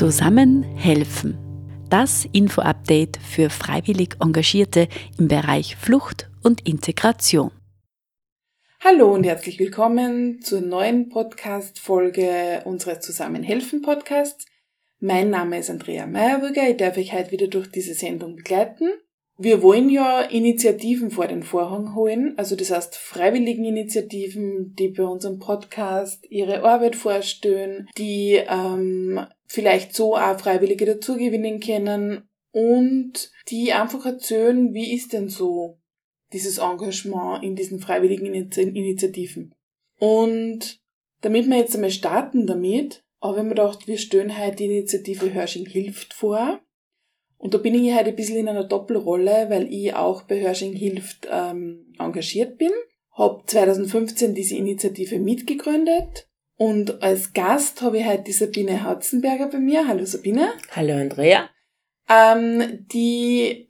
Zusammen 0.00 0.62
helfen. 0.62 1.36
Das 1.90 2.26
Info-Update 2.32 3.18
für 3.18 3.50
freiwillig 3.50 4.16
Engagierte 4.18 4.88
im 5.18 5.28
Bereich 5.28 5.76
Flucht 5.76 6.30
und 6.42 6.66
Integration. 6.66 7.50
Hallo 8.82 9.12
und 9.12 9.24
herzlich 9.24 9.58
willkommen 9.58 10.40
zur 10.40 10.62
neuen 10.62 11.10
Podcast-Folge 11.10 12.62
unseres 12.64 13.00
Zusammenhelfen 13.00 13.82
Podcasts. 13.82 14.46
Mein 15.00 15.28
Name 15.28 15.58
ist 15.58 15.68
Andrea 15.68 16.06
Meyerberger. 16.06 16.70
Ich 16.70 16.78
darf 16.78 16.96
euch 16.96 17.12
heute 17.12 17.32
wieder 17.32 17.48
durch 17.48 17.70
diese 17.70 17.92
Sendung 17.92 18.36
begleiten. 18.36 18.88
Wir 19.36 19.62
wollen 19.62 19.90
ja 19.90 20.22
Initiativen 20.22 21.10
vor 21.10 21.26
den 21.26 21.42
Vorhang 21.42 21.94
holen, 21.94 22.32
also 22.38 22.56
das 22.56 22.70
heißt 22.70 22.96
freiwilligen 22.96 23.66
Initiativen, 23.66 24.74
die 24.78 24.88
bei 24.88 25.04
unserem 25.04 25.38
Podcast 25.38 26.24
ihre 26.30 26.64
Arbeit 26.64 26.96
vorstellen, 26.96 27.86
die 27.98 28.40
ähm, 28.48 29.20
vielleicht 29.50 29.96
so 29.96 30.16
auch 30.16 30.38
Freiwillige 30.38 30.86
dazugewinnen 30.86 31.58
können 31.58 32.22
und 32.52 33.32
die 33.48 33.72
einfach 33.72 34.06
erzählen, 34.06 34.72
wie 34.72 34.94
ist 34.94 35.12
denn 35.12 35.28
so 35.28 35.80
dieses 36.32 36.58
Engagement 36.58 37.42
in 37.42 37.56
diesen 37.56 37.80
freiwilligen 37.80 38.32
Initiativen. 38.32 39.52
Und 39.98 40.78
damit 41.22 41.48
wir 41.48 41.56
jetzt 41.56 41.74
einmal 41.74 41.90
starten 41.90 42.46
damit, 42.46 43.02
habe 43.20 43.38
ich 43.38 43.42
mir 43.42 43.48
gedacht, 43.50 43.88
wir 43.88 43.98
stellen 43.98 44.38
heute 44.38 44.54
die 44.54 44.66
Initiative 44.66 45.34
Hörsching 45.34 45.66
hilft 45.66 46.14
vor. 46.14 46.60
Und 47.36 47.52
da 47.52 47.58
bin 47.58 47.74
ich 47.74 47.92
halt 47.92 48.06
ein 48.06 48.14
bisschen 48.14 48.36
in 48.36 48.48
einer 48.48 48.68
Doppelrolle, 48.68 49.50
weil 49.50 49.66
ich 49.72 49.92
auch 49.94 50.22
bei 50.22 50.40
Hörsching 50.40 50.74
hilft 50.74 51.26
ähm, 51.28 51.92
engagiert 51.98 52.56
bin. 52.56 52.70
Hab 53.10 53.50
2015 53.50 54.32
diese 54.32 54.54
Initiative 54.54 55.18
mitgegründet 55.18 56.29
und 56.60 57.02
als 57.02 57.32
Gast 57.32 57.80
habe 57.82 57.98
ich 57.98 58.06
heute 58.06 58.24
die 58.24 58.32
Sabine 58.32 58.82
Hatzenberger 58.82 59.48
bei 59.48 59.58
mir. 59.58 59.88
Hallo 59.88 60.04
Sabine. 60.04 60.52
Hallo 60.70 60.94
Andrea. 60.94 61.48
Ähm, 62.08 62.86
die 62.92 63.68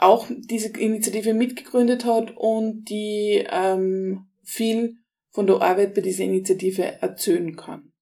auch 0.00 0.26
diese 0.30 0.68
Initiative 0.68 1.34
mitgegründet 1.34 2.04
hat 2.04 2.36
und 2.36 2.86
die 2.86 3.44
ähm, 3.50 4.26
viel 4.42 4.96
von 5.30 5.46
der 5.46 5.60
Arbeit 5.60 5.94
bei 5.94 6.00
dieser 6.00 6.24
Initiative 6.24 6.82
erzählen 7.02 7.54
kann. 7.54 7.92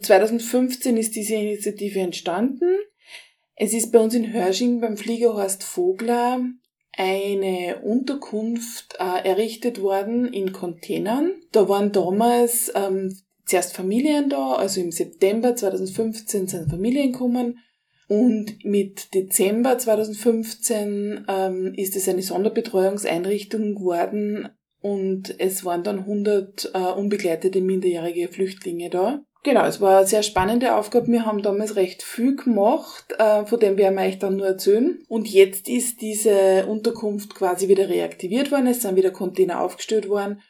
2015 0.00 0.96
ist 0.96 1.14
diese 1.14 1.34
Initiative 1.34 2.00
entstanden 2.00 2.76
es 3.62 3.74
ist 3.74 3.92
bei 3.92 3.98
uns 3.98 4.14
in 4.14 4.32
Hörsching 4.32 4.80
beim 4.80 4.96
Fliegerhorst 4.96 5.64
Vogler 5.64 6.40
eine 6.96 7.82
Unterkunft 7.82 8.96
äh, 8.98 9.28
errichtet 9.28 9.82
worden 9.82 10.32
in 10.32 10.52
Containern. 10.52 11.32
Da 11.52 11.68
waren 11.68 11.92
damals 11.92 12.72
ähm, 12.74 13.14
zuerst 13.50 13.74
Familien 13.74 14.30
da, 14.30 14.54
also 14.54 14.80
im 14.80 14.92
September 14.92 15.56
2015 15.56 16.46
sind 16.46 16.70
Familien 16.70 17.12
gekommen 17.12 17.58
und 18.08 18.64
mit 18.64 19.14
Dezember 19.14 19.76
2015 19.76 21.26
ähm, 21.28 21.74
ist 21.76 21.96
es 21.96 22.08
eine 22.08 22.22
Sonderbetreuungseinrichtung 22.22 23.74
geworden 23.74 24.48
und 24.80 25.34
es 25.38 25.64
waren 25.64 25.82
dann 25.82 26.00
100 26.00 26.70
äh, 26.74 26.78
unbegleitete 26.78 27.60
minderjährige 27.60 28.28
Flüchtlinge 28.28 28.88
da. 28.88 29.20
Genau, 29.42 29.64
es 29.64 29.80
war 29.80 29.98
eine 29.98 30.06
sehr 30.06 30.22
spannende 30.22 30.74
Aufgabe. 30.74 31.06
Wir 31.08 31.24
haben 31.24 31.42
damals 31.42 31.74
recht 31.76 32.02
viel 32.02 32.36
gemacht, 32.36 33.14
äh, 33.18 33.46
von 33.46 33.58
dem 33.58 33.78
werden 33.78 33.96
wir 33.96 34.04
euch 34.04 34.18
dann 34.18 34.36
nur 34.36 34.46
erzählen. 34.46 34.98
Und 35.08 35.28
jetzt 35.28 35.68
ist 35.68 36.02
diese 36.02 36.66
Unterkunft 36.66 37.34
quasi 37.34 37.68
wieder 37.68 37.88
reaktiviert 37.88 38.52
worden. 38.52 38.66
Es 38.66 38.82
sind 38.82 38.96
wieder 38.96 39.10
Container 39.10 39.62
aufgestellt 39.62 40.08
worden. 40.08 40.42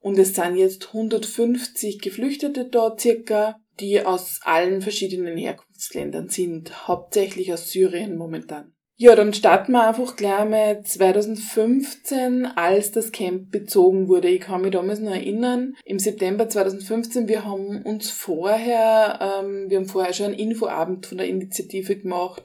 Und 0.00 0.18
es 0.18 0.34
sind 0.34 0.56
jetzt 0.56 0.88
150 0.88 2.00
Geflüchtete 2.00 2.66
da 2.66 2.96
circa, 2.98 3.60
die 3.80 4.04
aus 4.04 4.40
allen 4.42 4.82
verschiedenen 4.82 5.36
Herkunftsländern 5.36 6.28
sind. 6.28 6.88
Hauptsächlich 6.88 7.52
aus 7.52 7.70
Syrien 7.70 8.16
momentan. 8.16 8.74
Ja, 9.00 9.14
dann 9.14 9.32
starten 9.32 9.70
wir 9.72 9.86
einfach 9.86 10.16
gleich 10.16 10.44
mal 10.44 10.82
2015, 10.82 12.46
als 12.46 12.90
das 12.90 13.12
Camp 13.12 13.52
bezogen 13.52 14.08
wurde. 14.08 14.28
Ich 14.28 14.40
kann 14.40 14.62
mich 14.62 14.72
damals 14.72 14.98
noch 14.98 15.12
erinnern, 15.12 15.76
im 15.84 16.00
September 16.00 16.48
2015, 16.48 17.28
wir 17.28 17.44
haben 17.44 17.80
uns 17.82 18.10
vorher, 18.10 19.40
ähm, 19.40 19.70
wir 19.70 19.78
haben 19.78 19.86
vorher 19.86 20.12
schon 20.12 20.26
einen 20.26 20.34
Infoabend 20.34 21.06
von 21.06 21.18
der 21.18 21.28
Initiative 21.28 21.94
gemacht. 21.94 22.42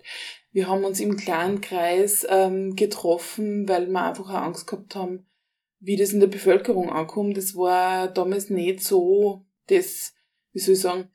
Wir 0.52 0.68
haben 0.68 0.84
uns 0.84 1.00
im 1.00 1.18
kleinen 1.18 1.59
Kreis 1.59 2.24
ähm, 2.30 2.75
getroffen, 2.75 3.68
weil 3.68 3.88
wir 3.88 4.03
einfach 4.03 4.30
auch 4.30 4.44
Angst 4.44 4.68
gehabt 4.68 4.96
haben, 4.96 5.25
wie 5.84 5.98
das 5.98 6.14
in 6.14 6.22
der 6.22 6.28
Bevölkerung 6.28 6.90
ankommt. 6.90 7.38
Das 7.38 7.56
war 7.56 8.08
damals 8.08 8.50
nicht 8.50 8.82
so 8.82 9.46
das, 9.68 10.14
wie 10.54 10.60
soll 10.60 10.76
ich 10.76 10.82
sagen, 10.82 11.10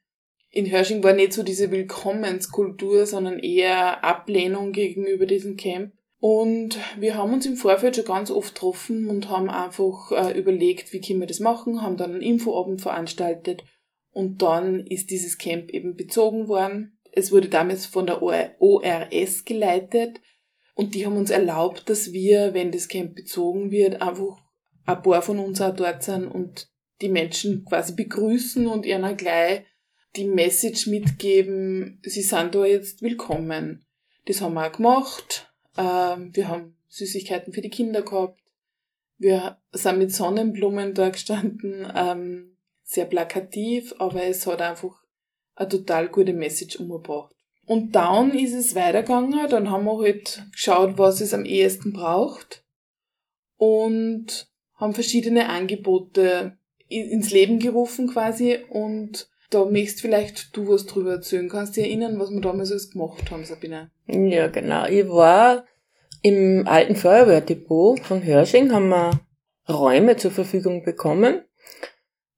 in 0.51 0.71
Hörsching 0.71 1.03
war 1.03 1.13
nicht 1.13 1.33
so 1.33 1.43
diese 1.43 1.71
Willkommenskultur, 1.71 3.07
sondern 3.07 3.39
eher 3.39 4.05
Ablehnung 4.05 4.73
gegenüber 4.73 5.27
diesem 5.27 5.57
Camp. 5.57 5.93
Und 6.21 6.79
wir 6.99 7.17
haben 7.17 7.33
uns 7.33 7.47
im 7.47 7.57
Vorfeld 7.57 7.97
schon 7.97 8.05
ganz 8.05 8.31
oft 8.31 8.55
getroffen 8.55 9.09
und 9.09 9.29
haben 9.29 9.49
einfach 9.51 10.11
äh, 10.11 10.39
überlegt, 10.39 10.93
wie 10.93 11.01
können 11.01 11.21
wir 11.21 11.27
das 11.29 11.41
machen, 11.41 11.81
haben 11.81 11.97
dann 11.97 12.13
einen 12.13 12.23
Infoabend 12.23 12.81
veranstaltet 12.81 13.65
und 14.11 14.43
dann 14.43 14.85
ist 14.87 15.11
dieses 15.11 15.39
Camp 15.39 15.71
eben 15.71 15.95
bezogen 15.95 16.49
worden. 16.49 16.99
Es 17.13 17.31
wurde 17.31 17.49
damals 17.49 17.87
von 17.87 18.07
der 18.07 18.21
ORS 18.23 19.45
geleitet 19.45 20.21
und 20.75 20.95
die 20.95 21.07
haben 21.07 21.17
uns 21.17 21.31
erlaubt, 21.31 21.89
dass 21.89 22.13
wir, 22.13 22.53
wenn 22.53 22.73
das 22.73 22.89
Camp 22.89 23.15
bezogen 23.15 23.71
wird, 23.71 24.03
einfach 24.03 24.39
ein 24.89 25.03
paar 25.03 25.21
von 25.21 25.39
uns 25.39 25.61
auch 25.61 25.75
dort 25.75 26.03
sind 26.03 26.27
und 26.27 26.71
die 27.03 27.11
Menschen 27.11 27.65
quasi 27.67 27.93
begrüßen 27.93 28.67
und 28.67 28.87
ihnen 28.87 29.17
gleich 29.17 29.65
die 30.17 30.25
Message 30.25 30.87
mitgeben, 30.87 32.01
sie 32.03 32.23
sind 32.23 32.55
da 32.55 32.65
jetzt 32.65 33.03
willkommen. 33.03 33.85
Das 34.25 34.41
haben 34.41 34.55
wir 34.55 34.67
auch 34.67 34.73
gemacht. 34.73 35.53
Ähm, 35.77 36.35
wir 36.35 36.49
haben 36.49 36.77
Süßigkeiten 36.89 37.53
für 37.53 37.61
die 37.61 37.69
Kinder 37.69 38.01
gehabt. 38.01 38.41
Wir 39.19 39.59
sind 39.73 39.99
mit 39.99 40.13
Sonnenblumen 40.13 40.95
da 40.95 41.11
gestanden. 41.11 41.87
Ähm, 41.95 42.57
sehr 42.83 43.05
plakativ, 43.05 43.95
aber 43.99 44.25
es 44.25 44.47
hat 44.47 44.63
einfach 44.63 45.03
eine 45.55 45.69
total 45.69 46.09
gute 46.09 46.33
Message 46.33 46.77
umgebracht. 46.77 47.35
Und 47.67 47.95
dann 47.95 48.33
ist 48.33 48.55
es 48.55 48.75
weitergegangen. 48.75 49.51
Dann 49.51 49.71
haben 49.71 49.85
wir 49.85 49.99
halt 49.99 50.47
geschaut, 50.53 50.97
was 50.97 51.21
es 51.21 51.35
am 51.35 51.45
ehesten 51.45 51.93
braucht. 51.93 52.65
Und 53.57 54.49
haben 54.79 54.95
verschiedene 54.95 55.49
Angebote 55.49 56.57
ins 56.89 57.31
Leben 57.31 57.59
gerufen 57.59 58.09
quasi 58.09 58.59
und 58.71 59.29
da 59.51 59.65
möchtest 59.65 60.01
vielleicht 60.01 60.57
du 60.57 60.69
was 60.69 60.87
drüber 60.87 61.13
erzählen. 61.13 61.49
Kannst 61.49 61.77
du 61.77 61.81
dich 61.81 61.91
erinnern, 61.91 62.19
was 62.19 62.31
wir 62.31 62.41
damals 62.41 62.71
alles 62.71 62.91
gemacht 62.91 63.31
haben, 63.31 63.45
Sabine? 63.45 63.91
Ja, 64.07 64.49
genau. 64.49 64.87
Ich 64.87 65.09
war 65.09 65.65
im 66.23 66.67
alten 66.67 66.97
Feuerwehrdepot 66.97 68.01
von 68.01 68.25
Hörsching, 68.25 68.73
haben 68.73 68.89
wir 68.89 69.21
Räume 69.69 70.17
zur 70.17 70.31
Verfügung 70.31 70.83
bekommen, 70.85 71.43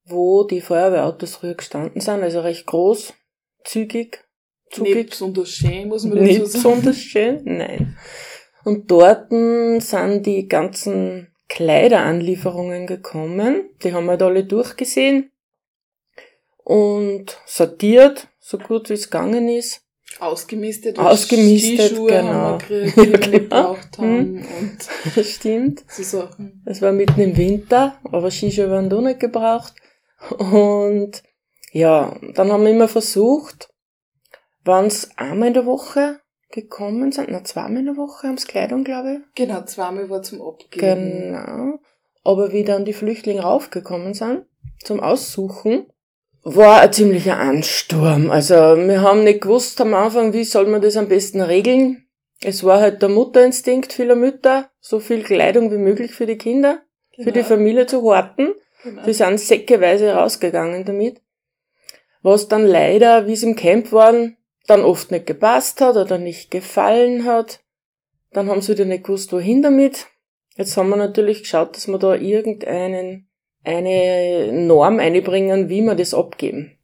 wo 0.05 0.43
die 0.43 0.61
Feuerwehrautos 0.61 1.35
früher 1.35 1.55
gestanden 1.55 2.01
sind, 2.01 2.21
also 2.21 2.41
recht 2.41 2.65
groß, 2.65 3.13
zügig, 3.63 4.23
zugig. 4.69 4.95
Nicht 4.95 5.09
besonders 5.11 5.49
schön, 5.49 5.87
muss 5.87 6.03
man 6.03 6.17
dazu 6.17 6.25
sagen. 6.25 6.41
Nicht 6.41 6.53
besonders 6.53 6.97
schön, 6.97 7.41
nein. 7.45 7.97
Und 8.63 8.91
dort 8.91 9.29
sind 9.29 10.25
die 10.25 10.47
ganzen 10.47 11.30
Kleideranlieferungen 11.51 12.87
gekommen. 12.87 13.69
Die 13.83 13.93
haben 13.93 14.05
wir 14.05 14.15
da 14.15 14.27
alle 14.27 14.45
durchgesehen 14.45 15.31
und 16.63 17.37
sortiert, 17.45 18.29
so 18.39 18.57
gut 18.57 18.89
wie 18.89 18.93
es 18.93 19.09
gegangen 19.09 19.49
ist. 19.49 19.81
Ausgemistet. 20.21 20.97
Ausgemistet, 20.97 21.89
Skischuhe 21.89 22.09
genau. 22.09 22.31
Haben 22.31 22.69
wir 22.69 22.85
gekriegt, 22.85 22.97
die 22.97 23.01
ja, 23.11 23.17
genau. 23.17 23.37
gebraucht 23.39 23.97
haben. 23.97 24.17
Hm. 24.17 24.45
Und 24.59 24.77
das 25.15 25.29
stimmt. 25.29 25.83
So 25.89 26.03
Sachen. 26.03 26.63
Es 26.65 26.81
war 26.81 26.93
mitten 26.93 27.19
im 27.19 27.35
Winter, 27.35 27.99
aber 28.05 28.31
Skischuhe 28.31 28.71
waren 28.71 28.89
da 28.89 29.01
nicht 29.01 29.19
gebraucht. 29.19 29.73
Und 30.37 31.21
ja, 31.73 32.15
dann 32.33 32.49
haben 32.49 32.63
wir 32.63 32.71
immer 32.71 32.87
versucht, 32.87 33.73
wann 34.63 34.85
es 34.85 35.09
einmal 35.17 35.49
in 35.49 35.53
der 35.55 35.65
Woche 35.65 36.20
gekommen 36.51 37.11
sind, 37.11 37.29
na 37.29 37.43
zweimal 37.43 37.79
in 37.79 37.85
der 37.85 37.97
Woche 37.97 38.27
haben 38.27 38.37
sie 38.37 38.47
Kleidung, 38.47 38.83
glaube 38.83 39.13
ich. 39.13 39.19
Genau, 39.35 39.63
zweimal 39.63 40.09
war 40.09 40.21
zum 40.21 40.41
Abgeben. 40.41 41.31
Genau. 41.31 41.79
Aber 42.23 42.51
wie 42.51 42.63
dann 42.63 42.85
die 42.85 42.93
Flüchtlinge 42.93 43.41
raufgekommen 43.41 44.13
sind, 44.13 44.45
zum 44.83 44.99
Aussuchen, 44.99 45.87
war 46.43 46.81
ein 46.81 46.93
ziemlicher 46.93 47.37
Ansturm. 47.37 48.31
Also 48.31 48.55
wir 48.55 49.01
haben 49.01 49.23
nicht 49.23 49.41
gewusst 49.41 49.79
am 49.81 49.93
Anfang, 49.93 50.33
wie 50.33 50.43
soll 50.43 50.67
man 50.67 50.81
das 50.81 50.97
am 50.97 51.07
besten 51.07 51.41
regeln. 51.41 52.05
Es 52.43 52.63
war 52.63 52.79
halt 52.79 53.01
der 53.01 53.09
Mutterinstinkt 53.09 53.93
vieler 53.93 54.15
Mütter, 54.15 54.69
so 54.79 54.99
viel 54.99 55.21
Kleidung 55.23 55.71
wie 55.71 55.77
möglich 55.77 56.11
für 56.11 56.25
die 56.25 56.37
Kinder, 56.37 56.81
genau. 57.11 57.25
für 57.25 57.31
die 57.31 57.39
genau. 57.39 57.47
Familie 57.47 57.85
zu 57.85 58.01
horten. 58.01 58.55
Genau. 58.83 59.03
Die 59.03 59.13
sind 59.13 59.39
säckeweise 59.39 60.13
rausgegangen 60.13 60.85
damit. 60.85 61.21
Was 62.23 62.47
dann 62.47 62.65
leider, 62.65 63.27
wie 63.27 63.33
es 63.33 63.43
im 63.43 63.55
Camp 63.55 63.91
waren, 63.91 64.37
dann 64.71 64.83
oft 64.83 65.11
nicht 65.11 65.27
gepasst 65.27 65.81
hat 65.81 65.97
oder 65.97 66.17
nicht 66.17 66.49
gefallen 66.49 67.25
hat. 67.25 67.59
Dann 68.31 68.49
haben 68.49 68.61
sie 68.61 68.73
wieder 68.73 68.85
nicht 68.85 69.03
gewusst, 69.03 69.33
wohin 69.33 69.61
damit. 69.61 70.07
Jetzt 70.55 70.77
haben 70.77 70.89
wir 70.89 70.95
natürlich 70.95 71.39
geschaut, 71.41 71.75
dass 71.75 71.87
wir 71.87 71.97
da 71.97 72.15
irgendeinen 72.15 73.27
eine 73.63 74.51
Norm 74.51 74.99
einbringen, 74.99 75.69
wie 75.69 75.81
wir 75.81 75.95
das 75.95 76.13
abgeben. 76.13 76.77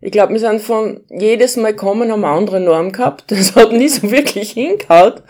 Ich 0.00 0.12
glaube, 0.12 0.32
wir 0.32 0.40
sind 0.40 0.60
von 0.60 1.04
jedes 1.10 1.56
Mal 1.56 1.76
kommen, 1.76 2.10
haben 2.10 2.24
eine 2.24 2.34
andere 2.34 2.60
Norm 2.60 2.90
gehabt. 2.90 3.30
Das 3.30 3.54
hat 3.54 3.72
nie 3.72 3.88
so 3.88 4.10
wirklich 4.10 4.52
hingehaut. 4.52 5.22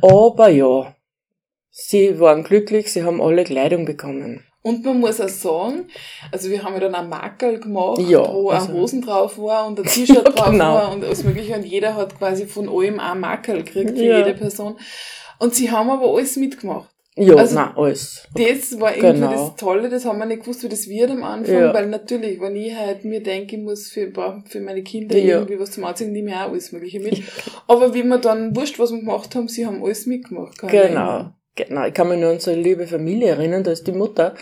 Aber 0.00 0.48
ja, 0.48 0.94
sie 1.70 2.20
waren 2.20 2.44
glücklich, 2.44 2.92
sie 2.92 3.02
haben 3.02 3.20
alle 3.20 3.44
Kleidung 3.44 3.84
bekommen. 3.84 4.44
Und 4.62 4.84
man 4.84 4.98
muss 5.00 5.20
auch 5.20 5.28
sagen, 5.28 5.86
also 6.32 6.50
wir 6.50 6.62
haben 6.62 6.74
ja 6.74 6.80
dann 6.80 6.94
ein 6.94 7.08
Makel 7.08 7.60
gemacht, 7.60 8.00
Ja, 8.00 8.20
wo 8.32 8.50
also- 8.50 8.68
auch 8.68 8.72
Hosen 8.74 9.00
drauf 9.02 9.38
war 9.38 9.66
und 9.66 9.78
ein 9.78 9.84
T-Shirt 9.86 10.16
Ja, 10.16 10.22
drauf 10.22 10.50
genau. 10.50 10.74
war 10.74 10.92
und 10.92 11.04
alles 11.04 11.22
mögliche 11.24 11.54
und 11.54 11.64
jeder 11.64 11.94
hat 11.94 12.18
quasi 12.18 12.46
von 12.46 12.68
allem 12.68 12.98
ein 13.00 13.20
Makel 13.20 13.62
gekriegt 13.62 13.96
für 13.96 14.04
Ja. 14.04 14.18
jede 14.18 14.34
Person. 14.34 14.76
Und 15.38 15.54
sie 15.54 15.70
haben 15.70 15.88
aber 15.90 16.12
alles 16.12 16.36
mitgemacht. 16.36 16.88
Ja, 17.20 17.34
Also- 17.34 17.54
nein, 17.56 17.70
alles. 17.76 18.28
Das 18.34 18.78
war 18.80 18.94
irgendwie 18.96 19.20
Genau. 19.26 19.30
das 19.32 19.56
Tolle, 19.56 19.88
das 19.88 20.04
haben 20.04 20.18
wir 20.18 20.26
nicht 20.26 20.42
gewusst, 20.42 20.62
wie 20.62 20.68
das 20.68 20.88
wird 20.88 21.10
am 21.10 21.24
Anfang, 21.24 21.54
Ja. 21.54 21.74
weil 21.74 21.86
natürlich, 21.88 22.40
wenn 22.40 22.54
ich 22.54 22.74
halt 22.76 23.04
mir 23.04 23.20
denke, 23.22 23.56
ich 23.56 23.62
muss 23.62 23.88
für, 23.88 24.12
für 24.46 24.60
meine 24.60 24.82
Kinder 24.84 25.16
Ja. 25.18 25.38
irgendwie 25.38 25.58
was 25.58 25.72
zum 25.72 25.84
Anziehen, 25.84 26.12
nehme 26.12 26.30
ich 26.30 26.36
auch 26.36 26.50
alles 26.50 26.70
Mögliche 26.72 27.00
mit. 27.00 27.22
Aber 27.66 27.92
wie 27.94 28.04
wir 28.04 28.18
dann 28.18 28.54
wurscht, 28.54 28.78
was 28.78 28.92
wir 28.92 28.98
gemacht 29.00 29.34
haben, 29.34 29.48
sie 29.48 29.66
haben 29.66 29.82
alles 29.82 30.06
mitgemacht. 30.06 30.58
Genau. 30.58 31.30
Genau. 31.66 31.84
Ich 31.86 31.94
kann 31.94 32.08
mich 32.08 32.18
nur 32.18 32.28
an 32.30 32.36
unsere 32.36 32.56
liebe 32.56 32.86
Familie 32.86 33.28
erinnern, 33.30 33.64
da 33.64 33.70
ist 33.72 33.86
die 33.86 33.92
Mutter 33.92 34.34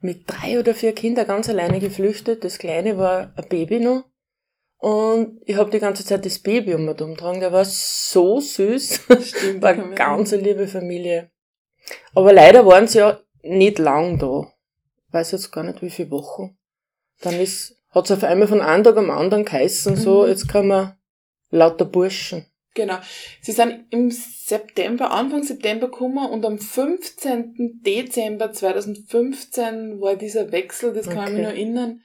mit 0.00 0.24
drei 0.26 0.58
oder 0.58 0.74
vier 0.74 0.92
Kindern 0.94 1.26
ganz 1.26 1.48
alleine 1.48 1.80
geflüchtet. 1.80 2.44
Das 2.44 2.58
Kleine 2.58 2.98
war 2.98 3.32
ein 3.36 3.48
Baby 3.48 3.80
noch. 3.80 4.04
Und 4.78 5.40
ich 5.46 5.56
habe 5.56 5.70
die 5.70 5.78
ganze 5.78 6.04
Zeit 6.04 6.26
das 6.26 6.38
Baby 6.40 6.74
um 6.74 6.84
mich 6.84 7.00
umgetragen. 7.00 7.40
Der 7.40 7.52
war 7.52 7.64
so 7.64 8.38
süß. 8.40 9.00
Stimmt. 9.22 9.62
War 9.62 9.70
eine 9.70 9.94
ganz 9.94 10.32
eine 10.34 10.42
liebe 10.42 10.68
Familie. 10.68 11.30
Aber 12.14 12.32
leider 12.34 12.66
waren 12.66 12.86
sie 12.86 12.98
ja 12.98 13.18
nicht 13.42 13.78
lang 13.78 14.18
da. 14.18 14.46
Ich 15.08 15.14
weiß 15.14 15.32
jetzt 15.32 15.52
gar 15.52 15.64
nicht, 15.64 15.80
wie 15.80 15.90
viele 15.90 16.10
Wochen. 16.10 16.58
Dann 17.22 17.40
ist, 17.40 17.80
hat's 17.90 18.10
auf 18.10 18.24
einmal 18.24 18.48
von 18.48 18.60
einem 18.60 18.84
Tag 18.84 18.96
am 18.98 19.10
anderen 19.10 19.44
geheißen, 19.46 19.96
so, 19.96 20.22
Mhm. 20.24 20.28
jetzt 20.28 20.48
kann 20.48 20.66
man 20.66 20.98
lauter 21.50 21.84
Burschen. 21.86 22.44
Genau. 22.74 22.98
Sie 23.40 23.52
sind 23.52 23.86
im 23.90 24.10
September, 24.10 25.12
Anfang 25.12 25.44
September 25.44 25.86
gekommen 25.88 26.28
und 26.28 26.44
am 26.44 26.58
15. 26.58 27.80
Dezember 27.84 28.52
2015 28.52 30.00
war 30.00 30.16
dieser 30.16 30.50
Wechsel, 30.50 30.92
das 30.92 31.08
kann 31.08 31.24
ich 31.28 31.30
mich 31.30 31.32
Okay. 31.34 31.42
noch 31.42 31.50
erinnern, 31.50 32.00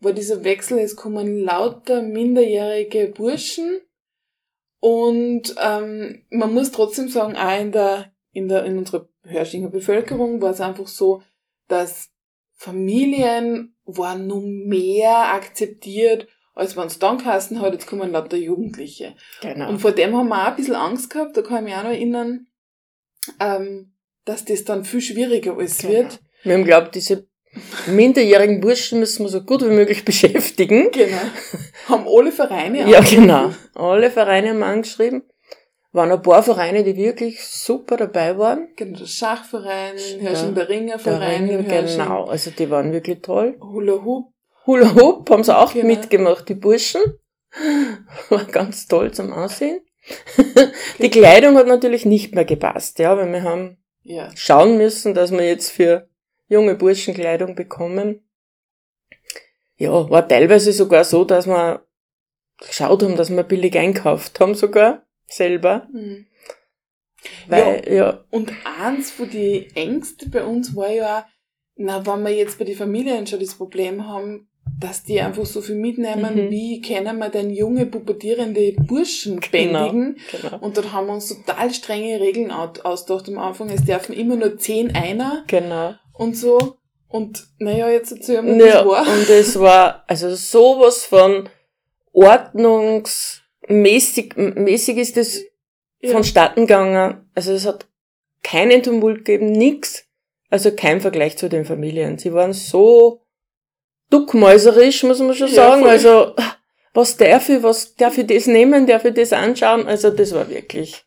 war 0.00 0.12
dieser 0.12 0.44
Wechsel, 0.44 0.78
es 0.78 0.96
kommen 0.96 1.38
lauter 1.38 2.02
minderjährige 2.02 3.08
Burschen 3.08 3.80
und 4.80 5.54
ähm, 5.60 6.24
man 6.30 6.54
muss 6.54 6.72
trotzdem 6.72 7.08
sagen, 7.08 7.36
auch 7.36 7.60
in 7.60 7.72
der, 7.72 8.12
in 8.32 8.48
der, 8.48 8.64
in 8.64 8.78
unserer 8.78 9.08
Hörschinger 9.24 9.68
Bevölkerung 9.70 10.40
war 10.40 10.50
es 10.50 10.60
einfach 10.60 10.88
so, 10.88 11.22
dass 11.68 12.10
Familien 12.54 13.76
waren 13.84 14.26
nur 14.26 14.42
mehr 14.42 15.32
akzeptiert, 15.34 16.26
als 16.54 16.76
wenn 16.76 16.86
es 16.86 16.98
dann 16.98 17.18
geheißen 17.18 17.60
hat, 17.60 17.72
jetzt 17.72 17.86
kommen 17.86 18.12
lauter 18.12 18.36
Jugendliche. 18.36 19.14
Genau. 19.40 19.68
Und 19.68 19.78
vor 19.80 19.92
dem 19.92 20.16
haben 20.16 20.28
wir 20.28 20.42
auch 20.42 20.48
ein 20.48 20.56
bisschen 20.56 20.74
Angst 20.74 21.10
gehabt, 21.10 21.36
da 21.36 21.42
kann 21.42 21.58
ich 21.58 21.64
mich 21.64 21.74
auch 21.74 21.84
noch 21.84 21.90
erinnern, 21.90 22.46
ähm, 23.40 23.92
dass 24.24 24.44
das 24.44 24.64
dann 24.64 24.84
viel 24.84 25.00
schwieriger 25.00 25.56
alles 25.56 25.78
Genau. 25.78 25.92
wird. 25.94 26.20
Wir 26.42 26.54
haben 26.54 26.64
glaubt, 26.64 26.94
diese 26.94 27.26
minderjährigen 27.86 28.60
Burschen 28.60 28.98
müssen 29.00 29.24
wir 29.24 29.28
so 29.28 29.42
gut 29.42 29.62
wie 29.62 29.70
möglich 29.74 30.04
beschäftigen. 30.06 30.90
Genau. 30.90 31.18
haben 31.88 32.06
alle 32.08 32.32
Vereine 32.32 32.78
Ja, 32.88 32.98
angerufen. 32.98 33.20
genau. 33.22 33.50
Alle 33.74 34.10
Vereine 34.10 34.50
haben 34.50 34.62
angeschrieben. 34.62 35.22
Waren 35.94 36.10
ein 36.10 36.22
paar 36.22 36.42
Vereine, 36.42 36.84
die 36.84 36.96
wirklich 36.96 37.44
super 37.46 37.98
dabei 37.98 38.38
waren. 38.38 38.68
Genau, 38.76 38.98
der 38.98 39.04
Schachverein, 39.06 39.92
Ja, 39.98 40.22
Herrsching 40.30 40.54
der 40.54 40.68
Ringer 40.70 40.92
Der 40.96 40.98
Verein, 41.00 41.46
genau. 41.68 42.24
Also 42.24 42.50
die 42.50 42.70
waren 42.70 42.92
wirklich 42.92 43.20
toll. 43.20 43.56
Hula 43.60 44.02
Hoop. 44.02 44.31
Hula 44.66 44.94
Hoop 44.94 45.28
haben 45.30 45.44
sie 45.44 45.56
auch 45.56 45.72
Genau. 45.72 45.86
mitgemacht, 45.86 46.48
die 46.48 46.54
Burschen. 46.54 47.00
War 48.30 48.44
ganz 48.44 48.86
toll 48.86 49.12
zum 49.12 49.32
Aussehen. 49.32 49.80
Die 50.98 51.10
Kleidung 51.10 51.56
hat 51.56 51.66
natürlich 51.66 52.04
nicht 52.04 52.34
mehr 52.34 52.44
gepasst, 52.44 52.98
ja, 52.98 53.16
weil 53.16 53.30
wir 53.32 53.42
haben 53.42 53.78
Ja, 54.02 54.30
schauen 54.34 54.76
müssen, 54.78 55.14
dass 55.14 55.30
wir 55.30 55.46
jetzt 55.46 55.70
für 55.70 56.08
junge 56.48 56.74
Burschen 56.74 57.14
Kleidung 57.14 57.54
bekommen. 57.54 58.26
Ja, 59.76 60.08
war 60.10 60.26
teilweise 60.26 60.72
sogar 60.72 61.04
so, 61.04 61.24
dass 61.24 61.46
wir 61.46 61.86
geschaut 62.58 63.02
haben, 63.02 63.16
dass 63.16 63.30
wir 63.30 63.42
billig 63.42 63.76
einkauft 63.78 64.38
haben 64.40 64.54
sogar 64.54 65.04
selber, 65.26 65.88
Mhm. 65.92 66.26
weil 67.48 67.84
ja, 67.92 68.24
Und 68.30 68.52
eins 68.80 69.10
von 69.10 69.28
die 69.30 69.68
Ängste 69.74 70.28
bei 70.30 70.44
uns 70.44 70.74
war 70.74 70.90
ja, 70.90 71.20
auch, 71.20 71.24
na, 71.76 72.04
wenn 72.06 72.22
wir 72.22 72.30
jetzt 72.34 72.58
bei 72.58 72.64
den 72.64 72.76
Familien 72.76 73.26
schon 73.26 73.40
das 73.40 73.54
Problem 73.54 74.06
haben, 74.06 74.48
dass 74.80 75.04
die 75.04 75.20
einfach 75.20 75.46
so 75.46 75.60
viel 75.60 75.76
mitnehmen, 75.76 76.46
Mhm. 76.46 76.50
wie 76.50 76.80
können 76.80 77.18
wir 77.18 77.28
denn 77.28 77.50
junge, 77.50 77.86
pubertierende 77.86 78.72
Burschen 78.72 79.40
Genau. 79.40 79.86
bändigen? 79.90 80.16
genau. 80.30 80.58
Und 80.60 80.76
dort 80.76 80.92
haben 80.92 81.06
wir 81.06 81.14
uns 81.14 81.28
total 81.28 81.72
strenge 81.72 82.20
Regeln 82.20 82.50
au- 82.50 82.72
ausgedacht 82.82 83.28
am 83.28 83.38
Anfang. 83.38 83.70
Es 83.70 83.84
dürfen 83.84 84.14
immer 84.14 84.36
nur 84.36 84.58
zehn 84.58 84.94
einer 84.94 85.44
Genau. 85.46 85.94
und 86.14 86.36
so. 86.36 86.76
Und 87.08 87.46
naja, 87.58 87.90
jetzt 87.90 88.12
erzählen 88.12 88.46
wir, 88.46 88.54
wie 88.56 88.68
Ja, 88.68 88.82
das 88.82 88.86
war. 88.86 89.06
und 89.08 89.28
es 89.30 89.60
war 89.60 90.04
also 90.08 90.34
sowas 90.34 91.04
von 91.04 91.48
ordnungsmäßig 92.12 94.36
mäßig 94.36 94.96
ist 94.98 95.16
es 95.16 95.44
Ja. 96.00 96.10
vonstatten 96.10 96.62
gegangen. 96.62 97.30
Also 97.34 97.52
es 97.52 97.66
hat 97.66 97.86
keinen 98.42 98.82
Tumult 98.82 99.24
gegeben, 99.24 99.52
nix. 99.52 100.04
Also 100.50 100.72
kein 100.72 101.00
Vergleich 101.00 101.38
zu 101.38 101.48
den 101.48 101.64
Familien. 101.64 102.18
Sie 102.18 102.32
waren 102.32 102.52
so 102.52 103.20
duckmäuserisch, 104.12 105.02
muss 105.04 105.18
man 105.20 105.34
schon 105.34 105.48
Ja, 105.48 105.54
sagen. 105.54 105.82
voll. 105.82 105.90
Also 105.90 106.34
was 106.94 107.16
darf 107.16 107.48
ich, 107.48 107.62
was 107.62 107.94
darf 107.96 108.18
ich 108.18 108.26
das 108.26 108.46
nehmen, 108.46 108.86
darf 108.86 109.04
ich 109.04 109.14
das 109.14 109.32
anschauen? 109.32 109.86
Also 109.86 110.10
das 110.10 110.34
war 110.34 110.48
wirklich, 110.48 111.04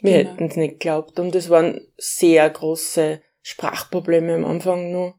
wir 0.00 0.18
Genau. 0.18 0.30
hätten 0.32 0.46
es 0.48 0.56
nicht 0.56 0.80
geglaubt. 0.80 1.18
Und 1.20 1.34
es 1.34 1.48
waren 1.50 1.80
sehr 1.96 2.48
große 2.50 3.20
Sprachprobleme 3.42 4.34
am 4.34 4.44
Anfang 4.44 4.90
nur. 4.90 5.14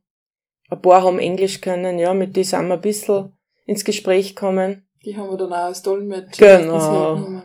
Ein 0.70 0.82
paar 0.82 1.04
haben 1.04 1.20
Englisch 1.20 1.62
können, 1.62 2.00
ja, 2.00 2.14
mit 2.14 2.36
denen 2.36 2.46
sind 2.46 2.68
wir 2.68 2.74
ein 2.76 2.82
bisschen 2.82 3.34
ins 3.66 3.86
Gespräch 3.86 4.36
gekommen. 4.36 4.88
Die 5.06 5.16
haben 5.18 5.30
wir 5.30 5.38
dann 5.38 5.52
auch 5.54 5.58
als 5.66 5.82
Dolmetscher. 5.84 6.60
Genau. 6.60 7.42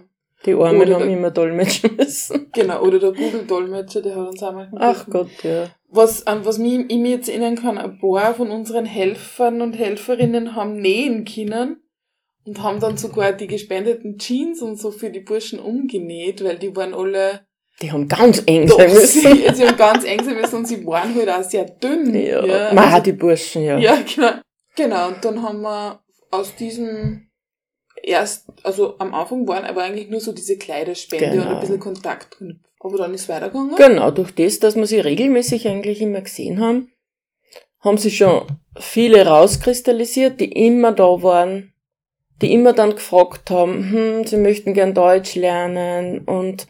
Die 0.47 0.53
Armen 0.55 0.81
Oder 0.81 0.95
haben 0.95 1.03
der- 1.09 1.17
immer 1.19 1.31
dolmetschen 1.33 1.97
müssen. 1.97 2.51
Genau, 2.53 2.81
oder 2.83 3.01
der 3.01 3.11
Google-Dolmetscher, 3.13 4.03
der 4.03 4.15
hat 4.15 4.29
uns 4.29 4.43
auch 4.43 4.53
manchmal 4.53 4.83
Ach. 4.95 5.05
Gott, 5.11 5.31
ja. 5.43 5.67
Was, 5.91 6.27
an 6.27 6.45
was 6.45 6.59
mich, 6.59 6.85
ich 6.89 6.99
mich 6.99 7.11
jetzt 7.11 7.29
erinnern 7.29 7.57
kann, 7.57 7.79
ein 7.79 7.99
paar 7.99 8.35
von 8.35 8.51
unseren 8.51 8.85
Helfern 8.85 9.63
und 9.63 9.73
Helferinnen 9.73 10.55
haben 10.55 10.77
nähen 10.77 11.25
können 11.25 11.83
und 12.45 12.63
haben 12.63 12.79
dann 12.81 12.97
sogar 12.97 13.33
die 13.33 13.47
gespendeten 13.47 14.19
Jeans 14.19 14.61
und 14.61 14.77
so 14.77 14.91
für 14.91 15.11
die 15.11 15.21
Burschen 15.21 15.59
umgenäht, 15.59 16.45
weil 16.45 16.59
die 16.59 16.75
waren 16.77 16.93
alle 16.93 17.47
Die 17.81 17.91
haben 17.91 18.07
ganz 18.07 18.43
eng 18.47 18.69
sein 18.69 18.91
sie, 18.91 18.95
müssen. 19.27 19.55
sie 19.55 19.67
haben 19.67 19.77
ganz 19.77 20.05
eng 20.05 20.23
sein 20.23 20.37
müssen 20.37 20.57
und 20.57 20.69
sie 20.69 20.85
waren 20.87 21.15
halt 21.15 21.29
auch 21.31 21.43
sehr 21.43 21.65
dünn. 21.65 22.15
Ja, 22.15 22.45
ja, 22.45 22.75
Ma, 22.75 22.91
also, 22.91 23.05
die 23.05 23.13
Burschen, 23.13 23.65
ja. 23.65 23.79
ja 23.79 23.99
genau. 24.15 24.33
Genau, 24.77 25.09
und 25.09 25.25
dann 25.25 25.43
haben 25.43 25.63
wir 25.63 26.01
aus 26.31 26.55
diesem 26.55 27.28
erst, 28.03 28.47
also 28.63 28.99
am 28.99 29.15
Anfang 29.15 29.47
waren 29.49 29.65
aber 29.65 29.83
eigentlich 29.83 30.09
nur 30.09 30.21
so 30.21 30.33
diese 30.33 30.57
Kleiderspende 30.59 31.33
und 31.33 31.39
Genau. 31.43 31.55
ein 31.55 31.61
bisschen 31.61 31.81
Kontakt. 31.81 32.43
Aber 32.81 32.97
dann 32.99 33.15
ist 33.15 33.23
es 33.23 33.29
weitergegangen. 33.29 33.77
Genau, 33.77 34.11
durch 34.11 34.35
das, 34.35 34.59
dass 34.61 34.77
wir 34.77 34.87
sie 34.87 35.01
regelmäßig 35.01 35.67
eigentlich 35.67 36.01
immer 36.01 36.21
gesehen 36.21 36.61
haben, 36.61 36.93
haben 37.81 37.99
sich 37.99 38.17
schon 38.17 38.43
viele 38.79 39.27
rauskristallisiert, 39.27 40.41
die 40.41 40.53
immer 40.53 40.93
da 40.93 41.23
waren, 41.23 41.73
die 42.41 42.53
immer 42.53 42.73
dann 42.73 42.95
gefragt 42.95 43.51
haben, 43.51 43.91
hm, 43.91 44.27
sie 44.27 44.37
möchten 44.37 44.75
gern 44.75 44.95
Deutsch 44.95 45.35
lernen 45.35 46.21
und 46.21 46.67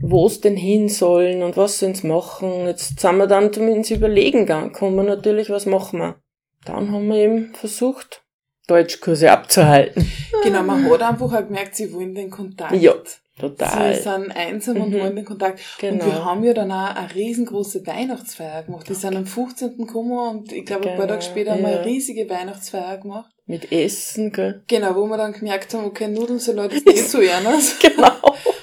wo 0.00 0.26
es 0.26 0.40
denn 0.40 0.56
hin 0.56 0.88
sollen 0.88 1.42
und 1.42 1.56
was 1.56 1.78
sollen 1.78 1.94
sie 1.94 2.06
machen. 2.06 2.66
Jetzt 2.66 3.00
sind 3.00 3.16
wir 3.18 3.26
dann 3.26 3.52
zumindest 3.52 3.92
überlegen 3.92 4.46
gekommen, 4.46 5.06
natürlich, 5.06 5.50
was 5.50 5.66
machen 5.66 6.00
wir. 6.00 6.16
Dann 6.64 6.92
haben 6.92 7.08
wir 7.08 7.16
eben 7.16 7.54
versucht, 7.54 8.21
Deutschkurse 8.66 9.30
abzuhalten. 9.30 10.10
Genau, 10.44 10.62
man 10.64 10.90
hat 10.90 11.02
einfach 11.02 11.32
auch 11.32 11.46
gemerkt, 11.46 11.76
sie 11.76 11.92
wollen 11.92 12.16
den 12.16 12.28
Kontakt. 12.28 12.72
Ja, 12.74 12.94
Sie 13.04 13.40
Total. 13.40 13.94
sind 13.94 14.30
einsam 14.36 14.76
und 14.80 14.90
Mhm. 14.90 15.00
wollen 15.00 15.14
den 15.16 15.24
Kontakt. 15.24 15.60
Genau. 15.78 16.04
Und 16.04 16.10
wir 16.10 16.24
haben 16.24 16.42
ja 16.44 16.52
dann 16.52 16.72
auch 16.72 16.96
eine 16.96 17.14
riesengroße 17.14 17.86
Weihnachtsfeier 17.86 18.64
gemacht. 18.64 18.88
Die 18.88 18.94
sind 18.94 19.14
am 19.16 19.24
15. 19.24 19.76
gekommen 19.86 20.10
und 20.36 20.52
ich 20.52 20.66
glaube, 20.66 20.90
ein 20.90 20.96
paar 20.96 21.06
Genau, 21.06 21.14
Tage 21.18 21.22
später 21.24 21.52
haben 21.52 21.62
wir 21.62 21.70
ja. 21.70 21.76
eine 21.78 21.86
riesige 21.86 22.28
Weihnachtsfeier 22.28 22.98
gemacht. 22.98 23.30
Mit 23.46 23.70
Essen, 23.70 24.32
gell? 24.32 24.64
Genau, 24.66 24.96
wo 24.96 25.06
wir 25.06 25.16
dann 25.16 25.32
gemerkt 25.32 25.72
haben, 25.74 25.84
okay, 25.84 26.08
Nudelsalat 26.08 26.72
ist 26.72 26.86
nicht 26.86 27.08
so 27.08 27.20
ernst. 27.20 27.80
Genau. 27.82 28.10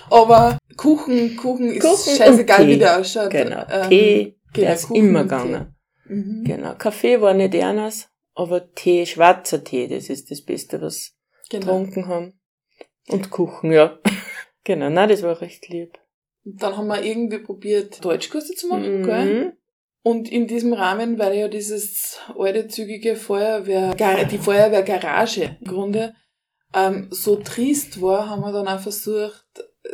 Aber 0.09 0.57
Kuchen, 0.75 1.37
Kuchen 1.37 1.71
ist 1.71 1.81
Kuchen 1.85 2.15
scheißegal, 2.17 2.67
wie 2.67 2.77
der 2.77 2.99
ausschaut. 2.99 3.29
Genau. 3.29 3.63
Ähm, 3.71 3.89
Tee, 3.89 4.37
genau, 4.53 4.65
der 4.67 4.75
ist 4.75 4.87
Kuchen 4.87 4.95
immer 4.97 5.23
gegangen. 5.23 5.75
Mhm. 6.05 6.43
Genau. 6.45 6.73
Kaffee 6.77 7.21
war 7.21 7.33
nicht 7.33 7.53
ernst, 7.55 8.08
aber 8.39 8.74
Tee, 8.74 9.05
schwarzer 9.05 9.63
Tee, 9.63 9.88
das 9.88 10.10
ist 10.10 10.31
das 10.31 10.41
Beste, 10.41 10.81
was 10.81 11.13
wir 11.50 11.60
Genau. 11.60 11.79
getrunken 11.79 12.08
haben. 12.08 12.39
Und 13.10 13.31
Kuchen, 13.31 13.72
ja. 13.72 14.00
genau, 14.63 14.89
na, 14.89 15.08
das 15.08 15.24
war 15.24 15.41
recht 15.41 15.67
lieb. 15.67 15.98
Und 16.46 16.62
dann 16.62 16.77
haben 16.77 16.88
wir 16.88 17.03
irgendwie 17.03 17.39
probiert, 17.39 18.03
Deutschkurse 18.03 18.55
zu 18.55 18.67
machen, 18.67 19.03
gell? 19.03 19.25
Mhm. 19.25 19.53
Und 20.01 20.31
in 20.31 20.48
diesem 20.48 20.74
Rahmen, 20.74 21.19
weil 21.19 21.38
ja 21.38 21.48
dieses 21.50 22.19
alte 22.38 22.67
zügige 22.67 23.17
Feuerwehr, 23.17 23.93
die 24.25 24.38
Feuerwehrgarage 24.38 25.58
im 25.60 25.67
Grunde 25.67 26.15
ähm, 26.74 27.08
so 27.12 27.36
trist 27.36 28.01
war, 28.01 28.29
haben 28.29 28.41
wir 28.41 28.53
dann 28.53 28.67
auch 28.69 28.79
versucht, 28.79 29.46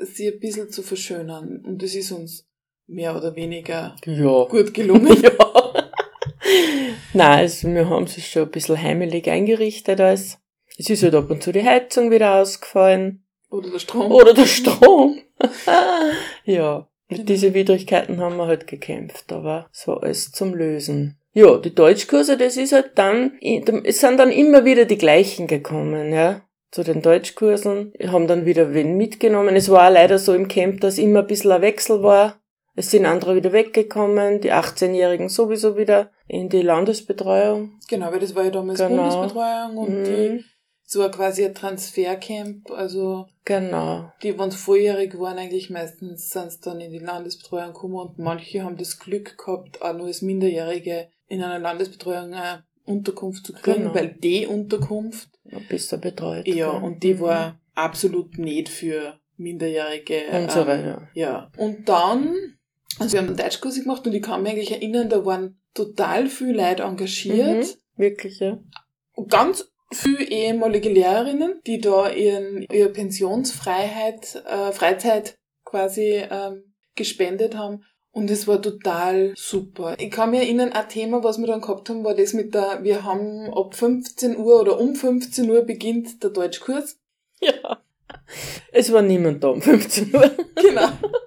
sie 0.03 0.31
ein 0.31 0.39
bisschen 0.39 0.69
zu 0.69 0.83
verschönern. 0.83 1.63
Und 1.65 1.81
das 1.81 1.95
ist 1.95 2.11
uns 2.11 2.47
mehr 2.85 3.15
oder 3.15 3.35
weniger 3.35 3.95
ja. 4.05 4.45
gut 4.45 4.73
gelungen. 4.73 5.19
ja. 5.23 5.64
Nein, 7.15 7.39
also 7.39 7.67
wir 7.69 7.89
haben 7.89 8.03
es 8.03 8.27
schon 8.27 8.43
ein 8.43 8.51
bisschen 8.51 8.81
heimelig 8.81 9.29
eingerichtet. 9.29 10.01
Als. 10.01 10.37
Es 10.77 10.89
ist 10.89 11.01
halt 11.01 11.15
ab 11.15 11.29
und 11.31 11.41
zu 11.41 11.51
die 11.51 11.63
Heizung 11.63 12.11
wieder 12.11 12.35
ausgefallen. 12.35 13.25
Oder 13.49 13.71
der 13.71 13.79
Strom. 13.79 14.11
Oder 14.11 14.33
der 14.33 14.45
Strom. 14.45 15.19
ja. 16.43 16.87
Mit 17.07 17.19
genau. 17.19 17.27
diesen 17.27 17.53
Widrigkeiten 17.53 18.19
haben 18.19 18.35
wir 18.37 18.47
halt 18.47 18.67
gekämpft, 18.67 19.31
aber 19.31 19.69
es 19.71 19.87
war 19.87 20.01
alles 20.03 20.31
zum 20.31 20.55
Lösen. 20.55 21.19
Ja, 21.33 21.57
die 21.57 21.73
Deutschkurse, 21.73 22.35
das 22.35 22.57
ist 22.57 22.73
halt 22.73 22.91
dann, 22.95 23.37
es 23.41 23.99
sind 23.99 24.17
dann 24.17 24.31
immer 24.31 24.65
wieder 24.65 24.85
die 24.85 24.97
gleichen 24.97 25.47
gekommen, 25.47 26.11
ja. 26.11 26.41
Zu 26.71 26.83
den 26.83 27.01
Deutschkursen, 27.01 27.93
haben 28.07 28.27
dann 28.27 28.45
wieder 28.45 28.73
wen 28.73 28.97
mitgenommen. 28.97 29.55
Es 29.55 29.69
war 29.69 29.89
leider 29.91 30.17
so 30.17 30.33
im 30.33 30.47
Camp, 30.47 30.81
dass 30.81 30.97
immer 30.97 31.19
ein 31.19 31.27
bisschen 31.27 31.51
ein 31.51 31.61
Wechsel 31.61 32.03
war. 32.03 32.41
Es 32.75 32.91
sind 32.91 33.05
andere 33.05 33.35
wieder 33.35 33.53
weggekommen, 33.53 34.41
die 34.41 34.51
18-Jährigen 34.51 35.29
sowieso 35.29 35.77
wieder 35.77 36.11
in 36.27 36.49
die 36.49 36.61
Landesbetreuung. 36.61 37.79
Genau, 37.87 38.11
weil 38.11 38.19
das 38.19 38.35
war 38.35 38.43
ja 38.43 38.51
damals 38.51 38.79
genau. 38.79 39.09
Bundesbetreuung 39.09 39.77
und 39.77 39.99
mhm. 40.01 40.03
die 40.03 40.45
es 40.87 40.95
war 40.97 41.09
quasi 41.09 41.43
ein 41.43 41.55
Transfercamp, 41.55 42.69
also 42.69 43.25
genau. 43.43 44.11
die, 44.21 44.37
wenn 44.37 44.51
sie 44.51 44.57
volljährig 44.57 45.17
waren, 45.17 45.39
eigentlich 45.39 45.71
meistens 45.71 46.29
sind 46.29 46.51
sie 46.51 46.59
dann 46.61 46.79
in 46.79 46.91
die 46.91 46.99
Landesbetreuung 46.99 47.73
gekommen 47.73 47.95
und 47.95 48.19
manche 48.19 48.63
haben 48.63 48.77
das 48.77 48.99
Glück 48.99 49.35
gehabt, 49.35 49.81
auch 49.81 49.93
nur 49.93 50.05
als 50.05 50.21
Minderjährige 50.21 51.07
in 51.27 51.41
einer 51.41 51.57
Landesbetreuung 51.57 52.35
eine 52.35 52.65
Unterkunft 52.85 53.47
zu 53.47 53.53
kriegen, 53.53 53.83
genau. 53.83 53.95
weil 53.95 54.09
die 54.09 54.45
Unterkunft 54.45 55.29
besser 55.69 55.97
betreut. 55.97 56.47
Ja, 56.47 56.69
und 56.69 57.01
die 57.01 57.15
mhm. 57.15 57.19
war 57.21 57.59
absolut 57.73 58.37
nicht 58.37 58.69
für 58.69 59.19
Minderjährige. 59.37 60.21
Unsere, 60.31 60.73
ähm, 60.73 60.85
ja. 60.85 61.09
ja. 61.13 61.51
Und 61.57 61.89
dann, 61.89 62.35
also 62.99 63.13
wir 63.13 63.19
haben 63.19 63.27
einen 63.27 63.37
Deutschkurs 63.37 63.75
gemacht 63.75 64.05
und 64.05 64.13
ich 64.13 64.21
kann 64.21 64.43
mich 64.43 64.53
eigentlich 64.53 64.71
erinnern, 64.71 65.09
da 65.09 65.25
waren 65.25 65.59
total 65.73 66.27
viele 66.27 66.53
Leute 66.53 66.83
engagiert. 66.83 67.65
Mhm, 67.65 68.01
wirklich, 68.01 68.39
ja. 68.39 68.59
Ganz 69.29 69.71
viele 69.91 70.23
ehemalige 70.23 70.89
Lehrerinnen, 70.89 71.61
die 71.65 71.79
da 71.79 72.09
ihren, 72.09 72.63
ihre 72.63 72.89
Pensionsfreiheit, 72.89 74.43
äh, 74.45 74.71
Freizeit 74.71 75.37
quasi 75.63 76.23
ähm, 76.29 76.73
gespendet 76.95 77.55
haben. 77.55 77.83
Und 78.11 78.31
es 78.31 78.47
war 78.47 78.61
total 78.61 79.33
super. 79.35 79.95
Ich 79.99 80.09
kann 80.09 80.31
mich 80.31 80.39
erinnern, 80.39 80.71
ein 80.71 80.87
Thema, 80.87 81.21
was 81.23 81.37
wir 81.37 81.47
dann 81.47 81.59
gehabt 81.59 81.89
haben, 81.89 82.05
war 82.05 82.15
das 82.15 82.31
mit 82.31 82.53
der, 82.55 82.81
wir 82.81 83.03
haben 83.03 83.53
ab 83.53 83.75
15 83.75 84.37
Uhr 84.37 84.61
oder 84.61 84.79
um 84.79 84.95
15 84.95 85.49
Uhr 85.49 85.63
beginnt 85.63 86.23
der 86.23 86.29
Deutschkurs. 86.29 86.97
Ja. 87.41 87.81
Es 88.71 88.93
war 88.93 89.01
niemand 89.01 89.43
da 89.43 89.49
um 89.49 89.61
15 89.61 90.15
Uhr. 90.15 90.31
Genau. 90.55 90.87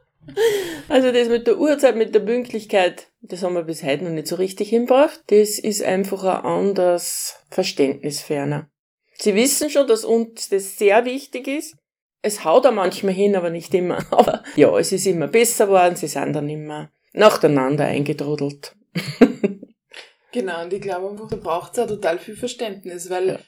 Also 0.89 1.13
das 1.13 1.29
mit 1.29 1.47
der 1.47 1.59
Uhrzeit, 1.59 1.97
mit 1.97 2.15
der 2.15 2.21
Pünktlichkeit, 2.21 3.09
das 3.21 3.43
haben 3.43 3.55
wir 3.55 3.65
bis 3.65 3.83
heute 3.83 4.05
noch 4.05 4.11
nicht 4.11 4.27
so 4.27 4.37
richtig 4.37 4.71
hinbracht. 4.71 5.21
Das 5.27 5.59
ist 5.59 5.83
einfach 5.83 6.25
ein 6.25 6.45
anderes 6.45 7.37
Verständnis 7.51 8.23
ferner. 8.23 8.71
Sie 9.15 9.35
wissen 9.35 9.69
schon, 9.69 9.87
dass 9.87 10.05
uns 10.05 10.49
das 10.49 10.79
sehr 10.79 11.05
wichtig 11.05 11.49
ist. 11.49 11.77
Es 12.23 12.45
haut 12.45 12.67
auch 12.67 12.73
manchmal 12.73 13.13
hin, 13.13 13.37
aber 13.37 13.51
nicht 13.51 13.75
immer. 13.75 13.99
Aber 14.13 14.43
ja, 14.57 14.77
es 14.79 14.93
ist 14.93 15.07
immer 15.07 15.29
besser 15.29 15.67
geworden, 15.67 15.97
sie 15.97 16.09
sind 16.09 16.33
dann 16.33 16.49
immer 16.49 16.91
nacheinander 17.13 17.85
eingedrodelt. 17.85 18.75
genau, 20.33 20.65
und 20.65 20.73
ich 20.73 20.81
glaube 20.81 21.11
einfach, 21.11 21.29
da 21.29 21.37
braucht 21.37 21.73
es 21.73 21.79
auch 21.79 21.87
total 21.87 22.19
viel 22.19 22.37
Verständnis, 22.37 23.09
weil 23.11 23.29
ja. 23.29 23.39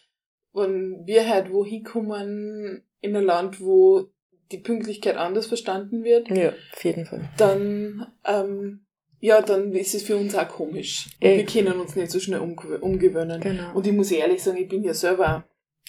wenn 0.52 1.04
wir 1.04 1.28
halt 1.28 1.52
wohin 1.52 1.82
kommen 1.82 2.84
in 3.00 3.16
ein 3.16 3.24
Land, 3.24 3.60
wo 3.60 4.08
die 4.52 4.58
Pünktlichkeit 4.58 5.16
anders 5.16 5.46
verstanden 5.46 6.04
wird, 6.04 6.28
ja, 6.28 6.52
auf 6.72 6.84
jeden 6.84 7.06
Fall. 7.06 7.28
dann 7.36 8.06
ähm, 8.24 8.80
ja, 9.20 9.42
dann 9.42 9.72
ist 9.72 9.94
es 9.94 10.02
für 10.02 10.16
uns 10.16 10.34
auch 10.34 10.48
komisch. 10.48 11.06
Äh. 11.20 11.36
Wir 11.36 11.46
können 11.46 11.78
uns 11.78 11.94
nicht 11.94 12.10
so 12.10 12.18
schnell 12.18 12.40
umgew 12.40 12.76
umgewöhnen. 12.80 13.40
Genau. 13.40 13.74
Und 13.74 13.86
ich 13.86 13.92
muss 13.92 14.10
ehrlich 14.10 14.42
sagen, 14.42 14.56
ich 14.56 14.68
bin 14.68 14.82
ja 14.82 14.94
selber 14.94 15.44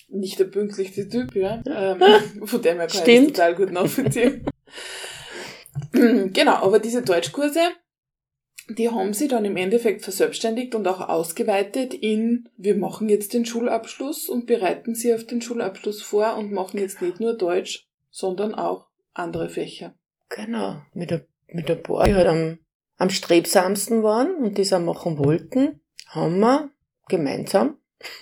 nicht 0.10 0.38
der 0.38 0.46
pünktlichste 0.46 1.08
Typ, 1.08 1.36
ja. 1.36 1.62
Ähm, 1.74 2.46
von 2.46 2.62
dem 2.62 2.78
her 2.78 2.88
kann 2.88 3.10
ich 3.10 3.28
total 3.28 3.56
gut 3.56 3.72
nachvollziehen. 3.72 4.46
genau, 5.94 6.56
aber 6.56 6.80
diese 6.80 7.02
Deutschkurse, 7.02 7.62
die 8.70 8.90
haben 8.90 9.14
sie 9.14 9.30
dann 9.30 9.46
im 9.46 9.56
Endeffekt 9.56 10.02
verselbstständigt 10.02 10.76
und 10.76 10.88
auch 10.88 11.08
ausgeweitet 11.08 11.94
in, 11.94 12.50
wir 12.58 12.76
machen 12.76 13.08
jetzt 13.08 13.34
den 13.34 13.46
Schulabschluss 13.46 14.28
und 14.28 14.46
bereiten 14.46 14.94
sie 14.94 15.14
auf 15.14 15.26
den 15.26 15.42
Schulabschluss 15.42 16.02
vor 16.02 16.38
und 16.38 16.52
machen 16.52 16.80
jetzt 16.80 17.02
nicht 17.02 17.22
nur 17.22 17.38
Deutsch, 17.38 17.88
sondern 18.12 18.54
auch 18.54 18.88
andere 19.14 19.50
Fächer. 19.50 19.96
Genau, 20.30 20.82
mit 20.94 21.10
der, 21.10 21.26
mit 21.48 21.68
der 21.68 21.76
Bohr, 21.76 22.04
die 22.04 22.14
halt 22.14 22.28
am, 22.28 22.60
am 22.98 23.10
strebsamsten 23.10 24.04
waren 24.04 24.36
und 24.36 24.60
das 24.60 24.72
auch 24.74 24.80
machen 24.80 25.18
wollten, 25.18 25.82
haben 26.08 26.40
wir 26.40 26.70
gemeinsam 27.08 27.78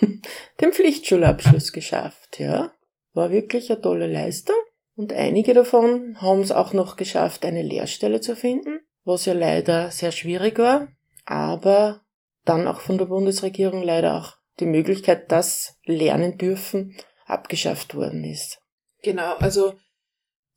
den 0.60 0.72
Pflichtschulabschluss 0.72 1.72
geschafft, 1.72 2.40
ja. 2.40 2.72
War 3.12 3.30
wirklich 3.30 3.70
eine 3.70 3.80
tolle 3.80 4.06
Leistung. 4.06 4.56
Und 4.94 5.12
einige 5.12 5.54
davon 5.54 6.16
haben 6.20 6.40
es 6.40 6.52
auch 6.52 6.72
noch 6.72 6.96
geschafft, 6.96 7.44
eine 7.44 7.62
Lehrstelle 7.62 8.20
zu 8.20 8.36
finden, 8.36 8.80
was 9.04 9.24
ja 9.24 9.32
leider 9.32 9.90
sehr 9.90 10.12
schwierig 10.12 10.58
war, 10.58 10.88
aber 11.24 12.02
dann 12.44 12.66
auch 12.68 12.80
von 12.80 12.98
der 12.98 13.06
Bundesregierung 13.06 13.82
leider 13.82 14.18
auch 14.18 14.36
die 14.60 14.66
Möglichkeit, 14.66 15.32
dass 15.32 15.78
lernen 15.84 16.38
dürfen, 16.38 16.96
abgeschafft 17.26 17.94
worden 17.94 18.24
ist. 18.24 18.59
Genau, 19.02 19.34
also 19.36 19.74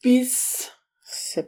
bis, 0.01 0.71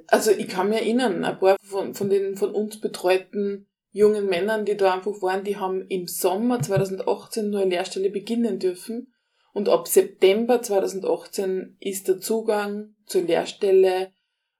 also 0.08 0.32
ich 0.32 0.48
kann 0.48 0.70
mich 0.70 0.80
erinnern, 0.80 1.24
ein 1.24 1.40
paar 1.40 1.58
von, 1.62 1.94
von 1.94 2.10
den 2.10 2.36
von 2.38 2.52
uns 2.52 2.80
betreuten 2.80 3.68
jungen 3.92 4.28
Männern, 4.28 4.66
die 4.66 4.76
da 4.76 4.94
einfach 4.94 5.22
waren, 5.22 5.44
die 5.44 5.58
haben 5.58 5.88
im 5.88 6.08
Sommer 6.08 6.62
2018 6.62 7.50
nur 7.50 7.62
eine 7.62 7.70
Lehrstelle 7.70 8.10
beginnen 8.10 8.60
dürfen. 8.60 9.14
Und 9.54 9.70
ab 9.70 9.88
September 9.88 10.62
2018 10.62 11.78
ist 11.80 12.10
der 12.10 12.20
Zugang 12.20 12.94
zur 13.06 13.22
Lehrstelle 13.22 14.12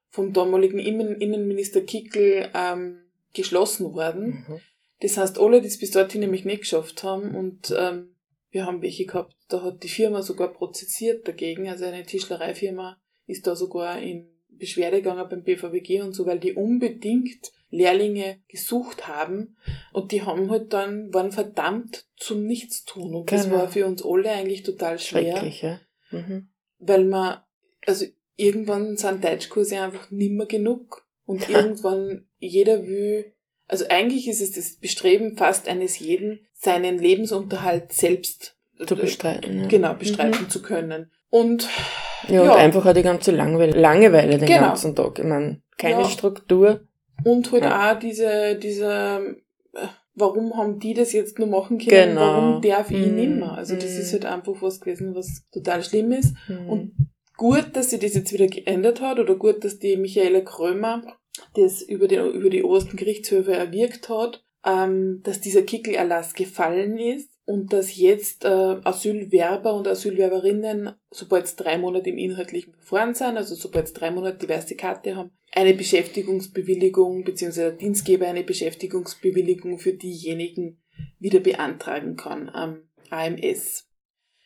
vom 0.08 0.32
damaligen 0.32 0.78
Innenminister 0.78 1.82
Kickel 1.82 2.50
ähm, 2.54 3.02
geschlossen 3.34 3.92
worden. 3.92 4.46
Mhm. 4.48 4.60
Das 5.00 5.18
heißt, 5.18 5.38
alle, 5.38 5.60
die 5.60 5.68
es 5.68 5.78
bis 5.78 5.90
dorthin 5.90 6.22
nämlich 6.22 6.46
nicht 6.46 6.60
geschafft 6.60 7.02
haben 7.02 7.34
und 7.34 7.74
ähm, 7.76 8.15
wir 8.56 8.64
haben 8.64 8.80
welche 8.80 9.04
gehabt, 9.04 9.36
da 9.48 9.62
hat 9.62 9.82
die 9.82 9.88
Firma 9.88 10.22
sogar 10.22 10.48
prozessiert 10.48 11.28
dagegen, 11.28 11.68
also 11.68 11.84
eine 11.84 12.04
Tischlereifirma 12.04 12.98
ist 13.26 13.46
da 13.46 13.54
sogar 13.54 14.00
in 14.00 14.30
Beschwerde 14.48 15.02
gegangen 15.02 15.28
beim 15.28 15.42
BVWG 15.42 16.00
und 16.00 16.14
so, 16.14 16.24
weil 16.24 16.40
die 16.40 16.54
unbedingt 16.54 17.52
Lehrlinge 17.68 18.40
gesucht 18.48 19.06
haben 19.06 19.58
und 19.92 20.10
die 20.10 20.22
haben 20.22 20.50
halt 20.50 20.72
dann, 20.72 21.12
waren 21.12 21.32
verdammt 21.32 22.06
zum 22.16 22.46
Nichtstun 22.46 23.14
und 23.14 23.26
genau. 23.26 23.42
das 23.42 23.50
war 23.50 23.68
für 23.68 23.84
uns 23.84 24.02
alle 24.02 24.30
eigentlich 24.30 24.62
total 24.62 24.98
schwer. 24.98 25.44
Ja. 25.44 25.80
Mhm. 26.10 26.48
Weil 26.78 27.04
man, 27.04 27.40
also 27.84 28.06
irgendwann 28.36 28.96
sind 28.96 29.22
Deutschkurse 29.22 29.78
einfach 29.78 30.10
nimmer 30.10 30.46
genug 30.46 31.06
und 31.26 31.46
irgendwann 31.50 32.26
jeder 32.38 32.86
will, 32.86 33.34
also 33.68 33.84
eigentlich 33.88 34.28
ist 34.28 34.40
es 34.40 34.52
das 34.52 34.76
Bestreben 34.76 35.36
fast 35.36 35.68
eines 35.68 35.98
jeden, 35.98 36.40
seinen 36.52 36.98
Lebensunterhalt 36.98 37.92
selbst 37.92 38.56
zu 38.86 38.96
bestreiten. 38.96 39.60
Ja. 39.60 39.66
Genau, 39.66 39.94
bestreiten 39.94 40.44
mhm. 40.44 40.50
zu 40.50 40.62
können. 40.62 41.10
Und 41.30 41.68
ja, 42.28 42.44
ja, 42.44 42.52
und 42.52 42.58
einfach 42.58 42.86
auch 42.86 42.92
die 42.92 43.02
ganze 43.02 43.30
Langeweile, 43.30 43.78
Langeweile 43.78 44.38
den 44.38 44.46
genau. 44.46 44.60
ganzen 44.60 44.94
Tag. 44.94 45.18
Ich 45.18 45.24
meine, 45.24 45.60
keine 45.76 46.02
ja. 46.02 46.08
Struktur. 46.08 46.80
Und 47.24 47.50
halt 47.52 47.64
ja. 47.64 47.92
auch 47.92 47.98
diese, 47.98 48.56
diese, 48.56 49.36
äh, 49.74 49.86
warum 50.14 50.56
haben 50.56 50.78
die 50.78 50.94
das 50.94 51.12
jetzt 51.12 51.38
nur 51.38 51.48
machen 51.48 51.78
können? 51.78 52.14
Genau. 52.14 52.20
Warum 52.20 52.62
darf 52.62 52.90
ich 52.90 53.06
nicht 53.06 53.30
mehr? 53.30 53.52
Also 53.52 53.74
das 53.74 53.96
mm. 53.96 54.00
ist 54.00 54.12
halt 54.12 54.24
einfach 54.26 54.54
was 54.60 54.80
gewesen, 54.80 55.14
was 55.14 55.44
total 55.52 55.82
schlimm 55.82 56.12
ist. 56.12 56.34
Mm. 56.48 56.68
Und 56.68 56.92
gut, 57.36 57.68
dass 57.72 57.90
sie 57.90 57.98
das 57.98 58.14
jetzt 58.14 58.32
wieder 58.32 58.46
geändert 58.46 59.00
hat 59.00 59.18
oder 59.18 59.34
gut, 59.34 59.64
dass 59.64 59.78
die 59.78 59.96
Michaela 59.96 60.40
Krömer 60.40 61.02
das 61.54 61.82
über, 61.82 62.08
den, 62.08 62.30
über 62.32 62.50
die 62.50 62.62
obersten 62.62 62.96
Gerichtshöfe 62.96 63.52
erwirkt 63.52 64.08
hat, 64.08 64.44
ähm, 64.64 65.20
dass 65.22 65.40
dieser 65.40 65.62
Kickelerlass 65.62 66.34
gefallen 66.34 66.98
ist 66.98 67.30
und 67.44 67.72
dass 67.72 67.96
jetzt 67.96 68.44
äh, 68.44 68.48
Asylwerber 68.48 69.74
und 69.74 69.86
Asylwerberinnen, 69.86 70.92
sobald 71.10 71.44
es 71.44 71.56
drei 71.56 71.78
Monate 71.78 72.10
im 72.10 72.18
inhaltlichen 72.18 72.74
Verfahren 72.74 73.14
sind, 73.14 73.36
also 73.36 73.54
sobald 73.54 73.86
es 73.86 73.92
drei 73.92 74.10
Monate 74.10 74.38
die 74.38 74.48
weiße 74.48 74.74
Karte 74.74 75.14
haben, 75.14 75.30
eine 75.52 75.74
Beschäftigungsbewilligung 75.74 77.24
bzw. 77.24 77.60
der 77.60 77.72
Dienstgeber 77.72 78.26
eine 78.26 78.42
Beschäftigungsbewilligung 78.42 79.78
für 79.78 79.92
diejenigen 79.92 80.82
wieder 81.18 81.40
beantragen 81.40 82.16
kann 82.16 82.48
am 82.48 82.88
AMS. 83.10 83.88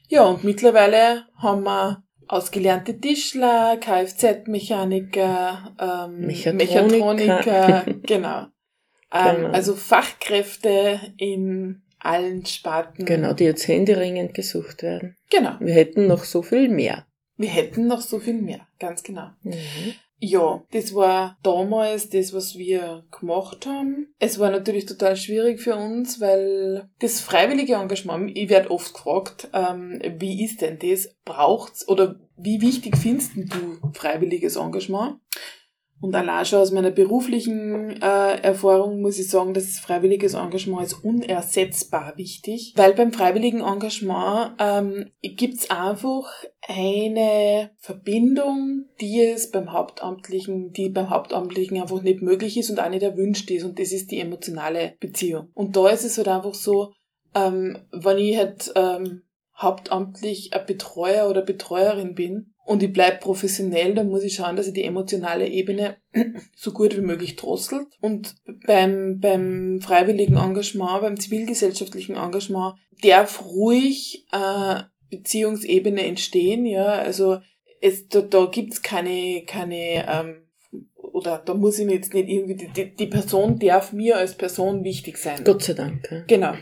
Ja, 0.09 0.25
und 0.25 0.45
mittlerweile 0.45 1.27
haben 1.37 1.65
wir 1.65 2.05
ausgelernte 2.31 2.99
Tischler, 2.99 3.77
Kfz-Mechaniker, 3.79 5.75
ähm, 5.81 6.27
Mechatroniker, 6.27 7.15
Mechatroniker 7.15 7.85
genau. 8.03 8.47
Ähm, 9.13 9.37
Genau. 9.37 9.49
Also 9.51 9.75
Fachkräfte 9.75 11.01
in 11.17 11.83
allen 11.99 12.47
Sparten. 12.47 13.05
Genau, 13.05 13.33
die 13.33 13.43
jetzt 13.43 13.67
händeringend 13.67 14.35
gesucht 14.35 14.85
werden. 14.85 15.17
Genau. 15.31 15.57
Wir 15.59 15.75
hätten 15.75 16.07
noch 16.07 16.23
so 16.23 16.43
viel 16.43 16.69
mehr. 16.69 17.07
Wir 17.37 17.49
hätten 17.49 17.89
noch 17.89 18.03
so 18.03 18.21
viel 18.21 18.41
mehr, 18.41 18.69
ganz 18.79 19.03
genau. 19.03 19.31
Mhm. 19.43 19.95
Ja, 20.23 20.63
das 20.73 20.95
war 20.95 21.39
damals 21.43 22.11
das, 22.11 22.35
was 22.35 22.57
wir 22.57 23.05
gemacht 23.11 23.67
haben. 23.67 24.15
Es 24.19 24.39
war 24.39 24.51
natürlich 24.51 24.85
total 24.85 25.17
schwierig 25.17 25.61
für 25.61 25.75
uns, 25.75 26.21
weil 26.21 26.91
das 26.99 27.21
freiwillige 27.21 27.75
Engagement, 27.75 28.37
ich 28.37 28.51
werde 28.51 28.71
oft 28.71 28.93
gefragt, 28.93 29.49
ähm, 29.55 29.99
wie 30.19 30.45
ist 30.45 30.61
denn 30.61 30.79
das? 30.79 31.17
Braucht's 31.25 31.89
oder 31.89 32.17
wie 32.37 32.61
wichtig 32.61 32.99
findest 32.99 33.33
du 33.35 33.79
freiwilliges 33.95 34.57
Engagement? 34.57 35.21
Und 36.01 36.15
allein 36.15 36.47
schon 36.47 36.61
aus 36.61 36.73
meiner 36.73 36.91
beruflichen 36.91 38.01
äh, 38.01 38.41
Erfahrung 38.41 39.03
muss 39.03 39.19
ich 39.19 39.29
sagen, 39.29 39.53
dass 39.53 39.79
freiwilliges 39.79 40.33
Engagement 40.33 40.87
ist 40.87 41.05
unersetzbar 41.05 42.15
wichtig, 42.17 42.73
weil 42.77 42.95
beim 42.95 43.13
freiwilligen 43.13 43.61
Engagement 43.61 44.55
ähm, 44.59 45.11
gibt's 45.23 45.71
einfach 45.71 46.27
eine 46.67 47.71
Verbindung, 47.79 48.87
die 49.01 49.21
es 49.21 49.51
beim 49.51 49.73
Hauptamtlichen, 49.73 50.73
die 50.73 50.89
beim 50.89 51.11
Hauptamtlichen 51.11 51.81
einfach 51.81 52.01
nicht 52.01 52.23
möglich 52.23 52.57
ist 52.57 52.71
und 52.71 52.81
auch 52.81 52.89
nicht 52.89 53.03
erwünscht 53.03 53.51
ist 53.51 53.65
und 53.65 53.79
das 53.79 53.93
ist 53.93 54.11
die 54.11 54.21
emotionale 54.21 54.95
Beziehung. 55.01 55.51
Und 55.53 55.77
da 55.77 55.89
ist 55.91 56.05
es 56.05 56.17
halt 56.17 56.29
einfach 56.29 56.55
so, 56.55 56.93
ähm, 57.35 57.77
wenn 57.93 58.19
ich 58.19 58.39
halt 58.39 58.73
ähm, 58.75 59.23
hauptamtlich 59.57 60.55
ein 60.55 60.65
Betreuer 60.67 61.29
oder 61.29 61.43
Betreuerin 61.43 62.15
bin 62.15 62.55
und 62.71 62.83
ich 62.83 62.93
bleib 62.93 63.21
professionell, 63.21 63.95
dann 63.95 64.09
muss 64.09 64.23
ich 64.23 64.35
schauen, 64.35 64.55
dass 64.57 64.69
ich 64.69 64.73
die 64.75 64.85
emotionale 64.85 65.49
Ebene 65.49 65.97
so 66.57 66.73
gut 66.73 66.97
wie 66.97 67.01
möglich 67.03 67.37
drosselt. 67.37 67.89
Und 68.01 68.37
beim, 68.67 69.19
beim 69.21 69.81
freiwilligen 69.81 70.37
Engagement, 70.37 71.01
beim 71.03 71.19
zivilgesellschaftlichen 71.19 72.17
Engagement 72.17 72.75
darf 73.03 73.45
ruhig 73.45 74.27
äh, 74.33 74.83
Beziehungsebene 75.11 76.07
entstehen, 76.07 76.65
ja, 76.65 76.85
also 76.87 77.39
es, 77.81 78.07
da, 78.09 78.21
da 78.21 78.47
gibt's 78.47 78.83
keine, 78.83 79.43
keine, 79.47 80.07
ähm, 80.09 80.47
oder 80.95 81.43
da 81.45 81.55
muss 81.55 81.79
ich 81.79 81.87
mir 81.87 81.95
jetzt 81.95 82.15
nicht 82.15 82.29
irgendwie, 82.29 82.55
die- 82.55 82.69
die, 82.69 82.95
die 82.95 83.07
Person 83.07 83.59
darf 83.59 83.93
mir 83.93 84.17
als 84.17 84.37
Person 84.37 84.85
wichtig 84.85 85.19
sein. 85.19 85.43
Gott 85.45 85.63
sei 85.65 85.73
Dank. 85.73 86.07
Ja. 86.11 86.23
Genau. 86.29 86.53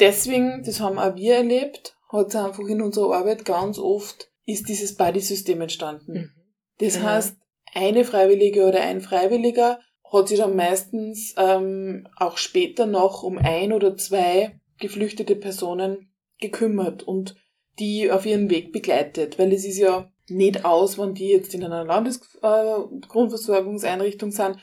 Deswegen, 0.00 0.62
das 0.66 0.80
haben 0.80 0.98
auch 0.98 1.16
wir 1.16 1.36
erlebt, 1.36 1.96
hat 2.12 2.28
es 2.28 2.36
einfach 2.36 2.66
in 2.68 2.82
unserer 2.82 3.14
Arbeit 3.16 3.44
ganz 3.46 3.78
oft, 3.78 4.28
ist 4.46 4.68
dieses 4.68 4.96
Buddy-System 4.96 5.60
entstanden. 5.60 6.12
Mhm. 6.12 6.30
Das 6.78 6.94
Genau. 6.94 7.06
heißt, 7.06 7.36
eine 7.74 8.04
Freiwillige 8.04 8.64
oder 8.64 8.80
ein 8.80 9.00
Freiwilliger 9.00 9.80
hat 10.10 10.28
sich 10.28 10.38
dann 10.38 10.56
meistens 10.56 11.34
ähm, 11.36 12.08
auch 12.16 12.38
später 12.38 12.86
noch 12.86 13.22
um 13.22 13.38
ein 13.38 13.72
oder 13.72 13.96
zwei 13.96 14.60
geflüchtete 14.78 15.36
Personen 15.36 16.12
gekümmert 16.38 17.02
und 17.02 17.36
die 17.78 18.10
auf 18.10 18.24
ihren 18.24 18.48
Weg 18.50 18.72
begleitet, 18.72 19.38
weil 19.38 19.52
es 19.52 19.66
ist 19.66 19.78
ja 19.78 20.10
nicht 20.28 20.64
aus, 20.64 20.98
wenn 20.98 21.14
die 21.14 21.28
jetzt 21.28 21.54
in 21.54 21.64
einer 21.64 21.84
Landesgrundversorgungseinrichtung 21.84 24.30
äh, 24.30 24.32
sind 24.32 24.56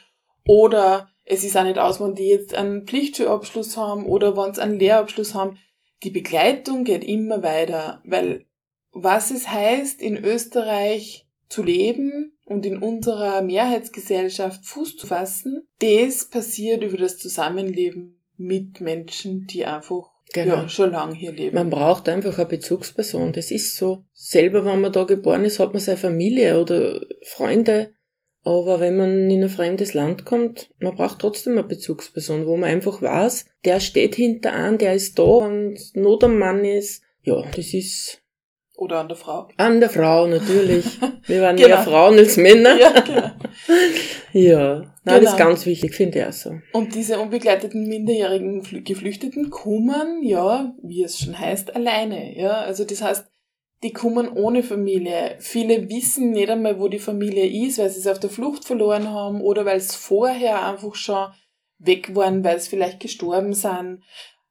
oder 0.45 1.09
es 1.25 1.43
ist 1.43 1.55
auch 1.55 1.63
nicht 1.63 1.77
aus, 1.77 2.01
wenn 2.01 2.15
die 2.15 2.27
jetzt 2.27 2.53
einen 2.53 2.85
Pflichtschulabschluss 2.85 3.77
haben 3.77 4.05
oder 4.05 4.35
wenn 4.35 4.53
sie 4.53 4.61
einen 4.61 4.79
Lehrabschluss 4.79 5.33
haben. 5.33 5.57
Die 6.03 6.09
Begleitung 6.09 6.83
geht 6.83 7.05
immer 7.05 7.43
weiter, 7.43 8.01
weil 8.05 8.45
was 8.93 9.31
es 9.31 9.49
heißt, 9.49 10.01
in 10.01 10.17
Österreich 10.17 11.27
zu 11.49 11.63
leben 11.63 12.37
und 12.45 12.65
in 12.65 12.77
unserer 12.77 13.41
Mehrheitsgesellschaft 13.41 14.65
Fuß 14.65 14.97
zu 14.97 15.07
fassen, 15.07 15.67
das 15.79 16.25
passiert 16.25 16.83
über 16.83 16.97
das 16.97 17.17
Zusammenleben 17.17 18.19
mit 18.37 18.81
Menschen, 18.81 19.47
die 19.47 19.65
einfach 19.65 20.13
Genau. 20.33 20.55
ja, 20.55 20.69
schon 20.69 20.91
lange 20.91 21.13
hier 21.13 21.31
leben. 21.31 21.55
Man 21.55 21.69
braucht 21.69 22.09
einfach 22.09 22.39
eine 22.39 22.47
Bezugsperson. 22.47 23.33
Das 23.33 23.51
ist 23.51 23.75
so. 23.75 24.03
Selber, 24.13 24.65
wenn 24.65 24.81
man 24.81 24.91
da 24.91 25.03
geboren 25.03 25.45
ist, 25.45 25.59
hat 25.59 25.73
man 25.73 25.79
seine 25.79 25.97
Familie 25.97 26.59
oder 26.59 27.01
Freunde. 27.23 27.93
Aber 28.43 28.79
wenn 28.79 28.97
man 28.97 29.29
in 29.29 29.43
ein 29.43 29.49
fremdes 29.49 29.93
Land 29.93 30.25
kommt, 30.25 30.71
man 30.79 30.95
braucht 30.95 31.19
trotzdem 31.19 31.53
eine 31.53 31.67
Bezugsperson, 31.67 32.47
wo 32.47 32.57
man 32.57 32.71
einfach 32.71 33.01
weiß, 33.01 33.45
der 33.63 33.79
steht 33.79 34.15
hinter 34.15 34.53
an, 34.53 34.79
der 34.79 34.95
ist 34.95 35.19
da 35.19 35.23
und 35.23 35.77
Not 35.93 36.23
am 36.23 36.39
Mann 36.39 36.65
ist. 36.65 37.03
Ja, 37.21 37.43
das 37.55 37.73
ist 37.73 38.22
Oder 38.83 38.99
an 38.99 39.07
der 39.07 39.17
Frau. 39.17 39.47
an 39.57 39.79
der 39.79 39.89
Frau 39.89 40.27
natürlich. 40.27 40.85
Wir 41.25 41.41
waren 41.41 41.55
Genau. 41.55 41.67
mehr 41.69 41.77
Frauen 41.83 42.17
als 42.17 42.37
Männer. 42.37 42.77
Ja, 42.79 42.99
genau. 42.99 43.31
Ja, 44.33 44.75
Nein, 45.05 45.21
das 45.21 45.31
ist 45.33 45.37
Genau. 45.37 45.49
ganz 45.49 45.65
wichtig, 45.65 45.93
finde 45.93 46.19
ich 46.19 46.25
auch 46.25 46.31
so. 46.33 46.51
Und 46.73 46.95
diese 46.95 47.19
unbegleiteten 47.19 47.87
minderjährigen 47.87 48.63
Flü- 48.63 48.81
Geflüchteten 48.83 49.49
kommen, 49.49 50.23
ja, 50.23 50.73
wie 50.81 51.03
es 51.03 51.19
schon 51.19 51.37
heißt, 51.37 51.75
alleine. 51.75 52.35
Ja, 52.37 52.53
also 52.61 52.83
das 52.83 53.01
heißt, 53.01 53.25
die 53.83 53.91
kommen 53.93 54.29
ohne 54.29 54.63
Familie. 54.63 55.35
Viele 55.39 55.87
wissen 55.89 56.31
nicht 56.31 56.49
einmal, 56.49 56.79
wo 56.79 56.87
die 56.87 56.99
Familie 56.99 57.45
ist, 57.67 57.77
weil 57.79 57.89
sie 57.89 57.99
es 57.99 58.07
auf 58.07 58.19
der 58.19 58.29
Flucht 58.29 58.65
verloren 58.65 59.09
haben 59.11 59.41
oder 59.41 59.65
weil 59.65 59.77
es 59.77 59.93
vorher 59.95 60.65
einfach 60.65 60.95
schon 60.95 61.27
weg 61.79 62.15
waren, 62.15 62.43
weil 62.43 62.59
sie 62.59 62.69
vielleicht 62.69 63.01
gestorben 63.01 63.53
sind. 63.53 64.01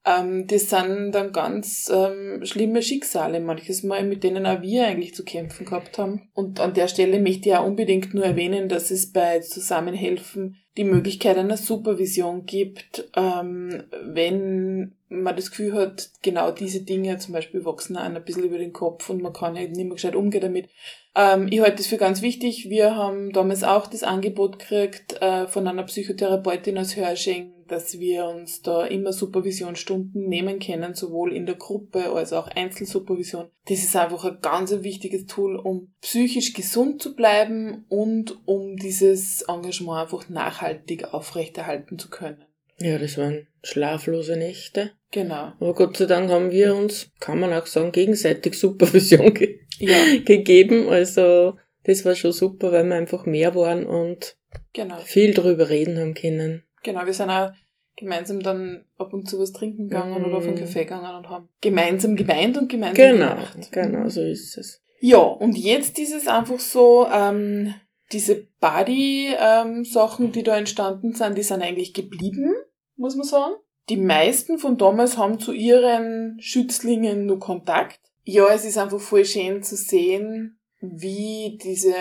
Ähm, 0.05 0.47
das 0.47 0.71
sind 0.71 1.13
dann 1.13 1.33
ganz 1.33 1.91
ähm, 1.93 2.45
schlimme 2.45 2.83
Schicksale 2.83 3.41
manches 3.41 3.83
Mal, 3.83 4.05
mit 4.05 4.25
denen 4.25 4.47
auch 4.47 4.63
wir 4.63 4.87
eigentlich 4.87 5.15
zu 5.15 5.25
kämpfen 5.25 5.65
gehabt 5.65 5.99
haben. 5.99 6.29
Und 6.35 6.61
an 6.61 6.75
der 6.75 6.89
Stelle 6.89 7.21
möchte 7.21 7.49
ich 7.49 7.55
auch 7.55 7.67
unbedingt 7.67 8.13
nur 8.15 8.25
erwähnen, 8.25 8.69
dass 8.69 8.91
es 8.91 9.13
bei 9.13 9.41
Zusammenhelfen 9.41 10.57
die 10.77 10.85
Möglichkeit 10.85 11.37
einer 11.37 11.57
Supervision 11.57 12.47
gibt, 12.47 13.09
ähm, 13.15 13.85
wenn 14.03 14.95
man 15.09 15.37
das 15.37 15.51
Gefühl 15.51 15.75
hat, 15.75 16.11
genau 16.23 16.51
diese 16.51 16.83
Dinge 16.83 17.19
zum 17.19 17.35
Beispiel 17.35 17.65
wachsen 17.67 17.99
einem 17.99 18.17
ein 18.17 18.25
bisschen 18.25 18.45
über 18.45 18.57
den 18.57 18.73
Kopf 18.73 19.11
und 19.11 19.23
man 19.23 19.35
kann 19.35 19.57
halt 19.57 19.73
nicht 19.73 19.85
mehr 19.85 19.95
gescheit 19.95 20.17
umgehen 20.17 20.41
damit. 20.41 20.69
Ähm, 21.15 21.49
ich 21.51 21.61
halte 21.61 21.77
das 21.77 21.87
für 21.87 21.99
ganz 21.99 22.23
wichtig. 22.23 22.71
Wir 22.71 22.97
haben 22.97 23.33
damals 23.33 23.65
auch 23.65 23.87
das 23.87 24.03
Angebot 24.03 24.59
gekriegt 24.59 25.21
äh, 25.21 25.47
von 25.47 25.69
einer 25.69 25.83
Psychotherapeutin 25.83 26.79
aus 26.79 26.97
Hörsching, 26.97 27.53
dass 27.73 27.99
wir 27.99 28.27
uns 28.27 28.63
da 28.63 28.87
immer 28.87 29.13
Supervisionsstunden 29.13 30.29
nehmen 30.29 30.61
können, 30.61 30.95
sowohl 30.95 31.35
in 31.35 31.47
der 31.47 31.57
Gruppe 31.57 32.13
als 32.13 32.33
auch 32.33 32.49
Einzelsupervision. 32.49 33.49
Das 33.67 33.79
ist 33.79 33.97
einfach 33.97 34.25
ein 34.25 34.39
ganz 34.41 34.71
wichtiges 34.71 35.27
Tool, 35.27 35.57
um 35.57 35.93
psychisch 36.01 36.53
gesund 36.53 37.03
zu 37.03 37.17
bleiben 37.17 37.85
und 37.89 38.39
um 38.47 38.77
dieses 38.77 39.43
Engagement 39.43 40.03
einfach 40.03 40.29
nachhaltig 40.29 41.13
aufrechterhalten 41.13 41.99
zu 41.99 42.11
können. 42.11 42.45
Ja, 42.79 42.99
das 42.99 43.17
waren 43.19 43.47
schlaflose 43.63 44.37
Nächte. 44.37 44.93
Genau. 45.11 45.53
Aber 45.61 45.75
Gott 45.75 45.97
sei 45.97 46.07
Dank 46.07 46.31
haben 46.31 46.51
wir 46.51 46.75
uns, 46.75 47.11
kann 47.21 47.39
man 47.39 47.53
auch 47.53 47.67
sagen, 47.67 47.93
gegenseitig 47.93 48.59
Supervision 48.59 49.35
ge 49.35 49.61
Ja, 49.79 49.99
gegeben. 50.25 50.89
Also 50.89 51.57
das 51.85 52.05
war 52.05 52.15
schon 52.15 52.33
super, 52.33 52.73
weil 52.73 52.85
wir 52.85 52.97
einfach 52.97 53.27
mehr 53.27 53.55
waren 53.55 53.87
und 53.87 54.37
genau. 54.73 54.99
viel 54.99 55.35
drüber 55.35 55.69
reden 55.69 55.99
haben 55.99 56.15
können. 56.15 56.65
Genau, 56.83 57.05
wir 57.07 57.13
sind 57.15 57.31
auch 57.31 57.51
gemeinsam 57.97 58.41
dann 58.41 58.85
ab 58.99 59.13
und 59.13 59.29
zu 59.29 59.39
was 59.39 59.53
trinken 59.53 59.89
gegangen 59.89 60.23
Mm. 60.23 60.25
oder 60.25 60.37
auf 60.39 60.45
einen 60.47 60.57
Kaffee 60.59 60.85
gegangen 60.85 61.15
und 61.15 61.29
haben 61.29 61.49
gemeinsam 61.61 62.17
geweint 62.17 62.57
und 62.57 62.69
gemeinsam 62.71 62.95
Genau, 63.19 63.35
gelacht. 63.35 63.73
genau, 63.73 64.09
so 64.09 64.23
ist 64.23 64.57
es. 64.57 64.83
Ja, 65.01 65.19
und 65.19 65.57
jetzt 65.59 65.99
ist 65.99 66.13
es 66.15 66.27
einfach 66.29 66.59
so, 66.59 67.07
ähm, 67.13 67.75
diese 68.13 68.47
Body-Sachen, 68.61 70.33
die 70.33 70.43
da 70.43 70.57
entstanden 70.57 71.15
sind, 71.15 71.37
die 71.37 71.43
sind 71.43 71.63
eigentlich 71.63 71.95
geblieben, 71.95 72.55
muss 72.97 73.17
man 73.17 73.27
sagen. 73.27 73.55
Die 73.89 73.97
meisten 73.97 74.59
von 74.59 74.79
damals 74.79 75.19
haben 75.19 75.41
zu 75.41 75.53
ihren 75.53 76.39
Schützlingen 76.41 77.27
nur 77.27 77.41
Kontakt. 77.41 78.01
Ja, 78.25 78.47
es 78.55 78.65
ist 78.65 78.79
einfach 78.79 79.01
voll 79.01 79.25
schön 79.25 79.63
zu 79.63 79.77
sehen, 79.77 80.59
wie 80.81 81.59
diese 81.63 81.95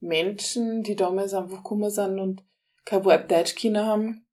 Menschen, 0.00 0.82
die 0.82 0.96
damals 0.96 1.32
einfach 1.34 1.58
gekommen 1.58 1.90
sind 1.90 2.18
und 2.18 2.42
kein 2.84 3.04
Wort 3.04 3.30
Deutsch 3.30 3.54
können 3.54 3.84
haben 3.86 4.24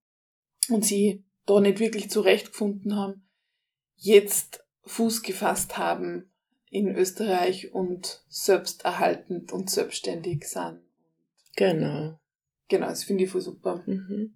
und 0.69 0.85
sie 0.85 1.23
da 1.45 1.59
nicht 1.59 1.79
wirklich 1.79 2.09
zurechtgefunden 2.09 2.95
haben, 2.95 3.27
jetzt 3.95 4.65
Fuß 4.83 5.23
gefasst 5.23 5.77
haben 5.77 6.31
in 6.69 6.93
Österreich 6.93 7.73
und 7.73 8.23
selbsterhaltend 8.27 9.51
und 9.51 9.69
selbstständig 9.69 10.47
sind. 10.47 10.81
Genau. 11.55 12.19
Genau, 12.67 12.87
das 12.87 13.03
finde 13.03 13.23
ich 13.23 13.29
voll 13.29 13.41
super. 13.41 13.83
Mhm. 13.85 14.33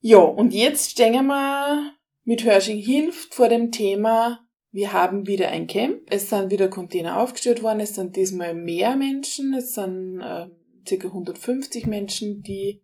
Ja, 0.00 0.18
und 0.18 0.54
jetzt 0.54 0.90
stehen 0.90 1.26
wir 1.26 1.94
mit 2.24 2.44
Hörsching 2.44 2.78
hilft 2.78 3.34
vor 3.34 3.48
dem 3.48 3.70
Thema, 3.70 4.46
wir 4.72 4.94
haben 4.94 5.26
wieder 5.26 5.48
ein 5.48 5.66
Camp. 5.66 6.00
Es 6.08 6.30
sind 6.30 6.50
wieder 6.50 6.68
Container 6.68 7.20
aufgestellt 7.20 7.62
worden. 7.62 7.80
Es 7.80 7.94
sind 7.94 8.16
diesmal 8.16 8.54
mehr 8.54 8.96
Menschen. 8.96 9.52
Es 9.52 9.74
sind 9.74 10.20
äh, 10.20 10.48
ca. 10.86 11.08
150 11.08 11.86
Menschen, 11.86 12.42
die 12.42 12.80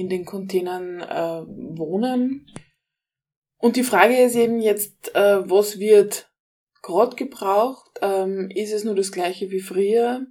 in 0.00 0.08
den 0.08 0.24
Containern 0.24 1.00
äh, 1.00 1.44
wohnen. 1.78 2.46
Und 3.58 3.76
die 3.76 3.82
Frage 3.82 4.16
ist 4.16 4.34
eben 4.36 4.60
jetzt, 4.60 5.14
äh, 5.14 5.48
was 5.48 5.78
wird 5.78 6.30
gerade 6.82 7.14
gebraucht? 7.16 7.90
Ähm, 8.00 8.50
ist 8.54 8.72
es 8.72 8.84
nur 8.84 8.94
das 8.94 9.12
gleiche 9.12 9.50
wie 9.50 9.60
früher? 9.60 10.26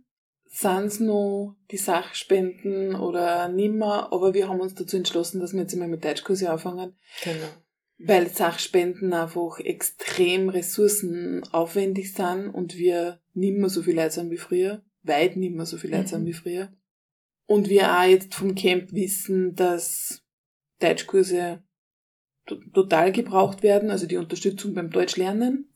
sind's 0.51 0.99
noch 0.99 1.55
die 1.69 1.77
Sachspenden 1.77 2.95
oder 2.95 3.47
nimmer, 3.49 4.11
aber 4.11 4.33
wir 4.33 4.49
haben 4.49 4.59
uns 4.59 4.73
dazu 4.73 4.97
entschlossen, 4.97 5.39
dass 5.39 5.53
wir 5.53 5.61
jetzt 5.61 5.73
immer 5.73 5.87
mit 5.87 6.03
Deutschkurse 6.03 6.49
anfangen. 6.49 6.95
Genau. 7.23 7.45
Weil 7.99 8.29
Sachspenden 8.29 9.13
einfach 9.13 9.59
extrem 9.59 10.49
ressourcenaufwendig 10.49 12.13
sind 12.13 12.49
und 12.49 12.77
wir 12.77 13.19
nimmer 13.33 13.69
so 13.69 13.83
viel 13.83 13.95
Leute 13.95 14.11
sind 14.11 14.31
wie 14.31 14.37
früher, 14.37 14.81
weit 15.03 15.35
nimmer 15.35 15.65
so 15.65 15.77
viel 15.77 15.91
Leute 15.91 16.07
sind 16.07 16.23
Mhm. 16.23 16.27
wie 16.27 16.33
früher. 16.33 16.69
Und 17.49 17.67
wir 17.67 17.99
auch 17.99 18.03
jetzt 18.03 18.35
vom 18.35 18.53
Camp 18.53 18.93
wissen, 18.93 19.55
dass 19.55 20.21
Deutschkurse 20.79 21.63
to- 22.45 22.61
total 22.75 23.11
gebraucht 23.11 23.63
werden, 23.63 23.89
also 23.89 24.05
die 24.05 24.17
Unterstützung 24.17 24.75
beim 24.75 24.91
Deutschlernen. 24.91 25.73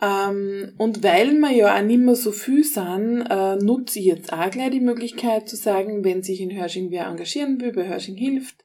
Ähm, 0.00 0.74
und 0.78 1.02
weil 1.02 1.32
wir 1.32 1.50
ja 1.50 1.76
auch 1.76 1.82
nicht 1.82 1.98
mehr 1.98 2.14
so 2.14 2.30
viel 2.30 2.62
sind, 2.62 3.22
äh, 3.28 3.56
nutze 3.56 3.98
ich 3.98 4.04
jetzt 4.04 4.32
auch 4.32 4.50
gleich 4.52 4.70
die 4.70 4.78
Möglichkeit 4.80 5.48
zu 5.48 5.56
sagen, 5.56 6.04
wenn 6.04 6.22
sich 6.22 6.40
in 6.40 6.56
Hörsching 6.56 6.92
wer 6.92 7.06
engagieren 7.06 7.60
will, 7.60 7.72
bei 7.72 7.88
Hörsching 7.88 8.16
hilft, 8.16 8.64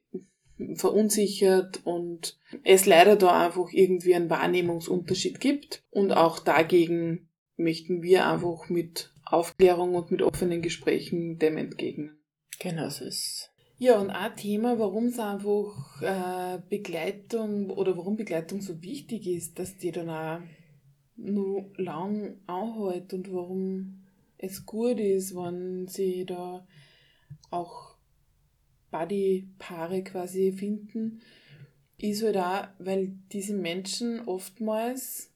verunsichert 0.74 1.80
und 1.84 2.38
es 2.64 2.86
leider 2.86 3.16
da 3.16 3.46
einfach 3.46 3.68
irgendwie 3.72 4.14
einen 4.14 4.30
Wahrnehmungsunterschied 4.30 5.40
gibt. 5.40 5.84
Und 5.90 6.12
auch 6.12 6.38
dagegen 6.38 7.28
möchten 7.56 8.02
wir 8.02 8.26
einfach 8.26 8.68
mit 8.68 9.12
Aufklärung 9.24 9.94
und 9.94 10.10
mit 10.10 10.22
offenen 10.22 10.62
Gesprächen 10.62 11.38
dem 11.38 11.56
entgegnen. 11.56 12.18
Genau, 12.58 12.88
so 12.88 13.04
ist 13.04 13.50
Ja, 13.78 13.98
und 14.00 14.10
ein 14.10 14.36
Thema, 14.36 14.78
warum 14.78 15.06
es 15.06 15.18
einfach 15.18 16.00
äh, 16.00 16.58
Begleitung 16.70 17.70
oder 17.70 17.96
warum 17.96 18.16
Begleitung 18.16 18.60
so 18.62 18.82
wichtig 18.82 19.26
ist, 19.26 19.58
dass 19.58 19.76
die 19.76 19.92
dann 19.92 20.08
auch 20.08 20.40
nur 21.16 21.70
lang 21.76 22.38
anhält 22.46 23.12
und 23.12 23.32
warum 23.32 24.02
es 24.38 24.64
gut 24.64 24.98
ist, 24.98 25.34
wenn 25.34 25.86
sie 25.88 26.24
da 26.24 26.66
auch 27.50 27.96
Buddy-Paare 28.90 30.04
quasi 30.04 30.52
finden, 30.52 31.20
ist 31.98 32.22
halt 32.22 32.36
auch, 32.38 32.68
weil 32.78 33.18
diese 33.32 33.54
Menschen 33.54 34.20
oftmals 34.26 35.32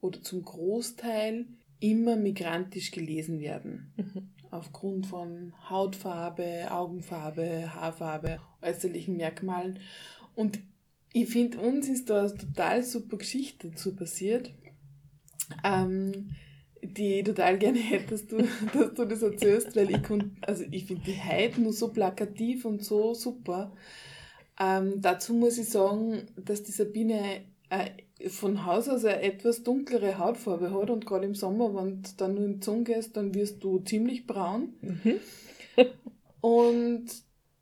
oder 0.00 0.20
zum 0.22 0.42
Großteil 0.42 1.46
immer 1.80 2.16
migrantisch 2.16 2.90
gelesen 2.90 3.40
werden 3.40 3.92
Mhm. 3.96 4.33
Aufgrund 4.54 5.06
von 5.06 5.52
Hautfarbe, 5.68 6.70
Augenfarbe, 6.70 7.74
Haarfarbe, 7.74 8.38
äußerlichen 8.62 9.16
Merkmalen. 9.16 9.80
Und 10.34 10.60
ich 11.12 11.28
finde, 11.28 11.58
uns 11.58 11.88
ist 11.88 12.08
da 12.08 12.20
eine 12.20 12.34
total 12.34 12.82
super 12.82 13.18
Geschichte 13.18 13.70
dazu 13.70 13.94
passiert, 13.94 14.52
ähm, 15.64 16.30
die 16.82 17.20
ich 17.20 17.24
total 17.24 17.58
gerne 17.58 17.78
hätte, 17.78 18.10
dass 18.10 18.26
du, 18.26 18.38
dass 18.72 18.94
du 18.94 19.04
das 19.04 19.22
erzählst, 19.22 19.74
weil 19.74 19.90
ich 19.90 20.00
also 20.42 20.64
ich 20.70 20.86
finde 20.86 21.04
die 21.04 21.20
heute 21.20 21.60
nur 21.60 21.72
so 21.72 21.88
plakativ 21.88 22.64
und 22.64 22.84
so 22.84 23.14
super. 23.14 23.72
Ähm, 24.58 25.00
dazu 25.00 25.34
muss 25.34 25.58
ich 25.58 25.68
sagen, 25.68 26.26
dass 26.36 26.62
die 26.62 26.72
Sabine 26.72 27.44
von 28.28 28.64
Haus 28.64 28.88
aus 28.88 29.04
eine 29.04 29.22
etwas 29.22 29.62
dunklere 29.62 30.18
Hautfarbe 30.18 30.72
hat 30.72 30.90
und 30.90 31.06
gerade 31.06 31.26
im 31.26 31.34
Sommer, 31.34 31.74
wenn 31.74 32.02
du 32.02 32.10
dann 32.16 32.34
nur 32.34 32.44
in 32.44 32.60
die 32.60 32.64
Sonne 32.64 32.84
gehst, 32.84 33.16
dann 33.16 33.34
wirst 33.34 33.62
du 33.62 33.78
ziemlich 33.80 34.26
braun. 34.26 34.74
Mhm. 34.80 35.20
Und 36.40 37.06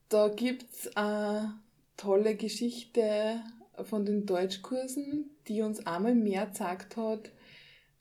da 0.09 0.29
gibt's 0.29 0.88
eine 0.96 1.55
tolle 1.96 2.35
Geschichte 2.35 3.40
von 3.85 4.05
den 4.05 4.27
Deutschkursen, 4.27 5.31
die 5.46 5.62
uns 5.62 5.87
einmal 5.87 6.16
mehr 6.16 6.46
gezeigt 6.46 6.96
hat, 6.96 7.31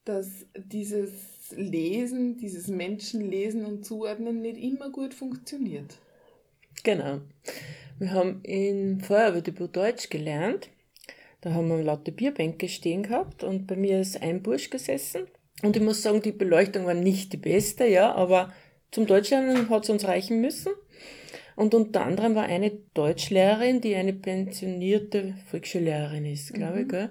dass 0.05 0.45
dieses 0.55 1.11
Lesen, 1.51 2.37
dieses 2.37 2.67
Menschenlesen 2.67 3.65
und 3.65 3.85
Zuordnen 3.85 4.41
nicht 4.41 4.57
immer 4.57 4.89
gut 4.89 5.13
funktioniert. 5.13 5.99
Genau. 6.83 7.21
Wir 7.99 8.11
haben 8.11 8.41
in 8.43 9.01
Feuerwehrdebüt 9.01 9.75
Deutsch 9.75 10.09
gelernt. 10.09 10.69
Da 11.41 11.53
haben 11.53 11.69
wir 11.69 11.83
laute 11.83 12.11
Bierbänke 12.11 12.69
stehen 12.69 13.03
gehabt 13.03 13.43
und 13.43 13.67
bei 13.67 13.75
mir 13.75 13.99
ist 13.99 14.21
ein 14.21 14.43
Bursch 14.43 14.69
gesessen. 14.69 15.23
Und 15.63 15.75
ich 15.75 15.81
muss 15.81 16.01
sagen, 16.01 16.21
die 16.21 16.31
Beleuchtung 16.31 16.85
war 16.85 16.93
nicht 16.93 17.33
die 17.33 17.37
beste, 17.37 17.85
ja, 17.85 18.13
aber 18.13 18.53
zum 18.91 19.07
Deutschlernen 19.07 19.69
hat 19.69 19.83
es 19.83 19.89
uns 19.89 20.05
reichen 20.07 20.41
müssen. 20.41 20.73
Und 21.55 21.73
unter 21.73 22.05
anderem 22.05 22.35
war 22.35 22.43
eine 22.43 22.71
Deutschlehrerin, 22.93 23.81
die 23.81 23.95
eine 23.95 24.13
pensionierte 24.13 25.35
Volksschullehrerin 25.47 26.25
ist, 26.25 26.53
glaube 26.53 26.79
ich, 26.79 26.85
Mhm. 26.85 26.89
gell? 26.89 27.09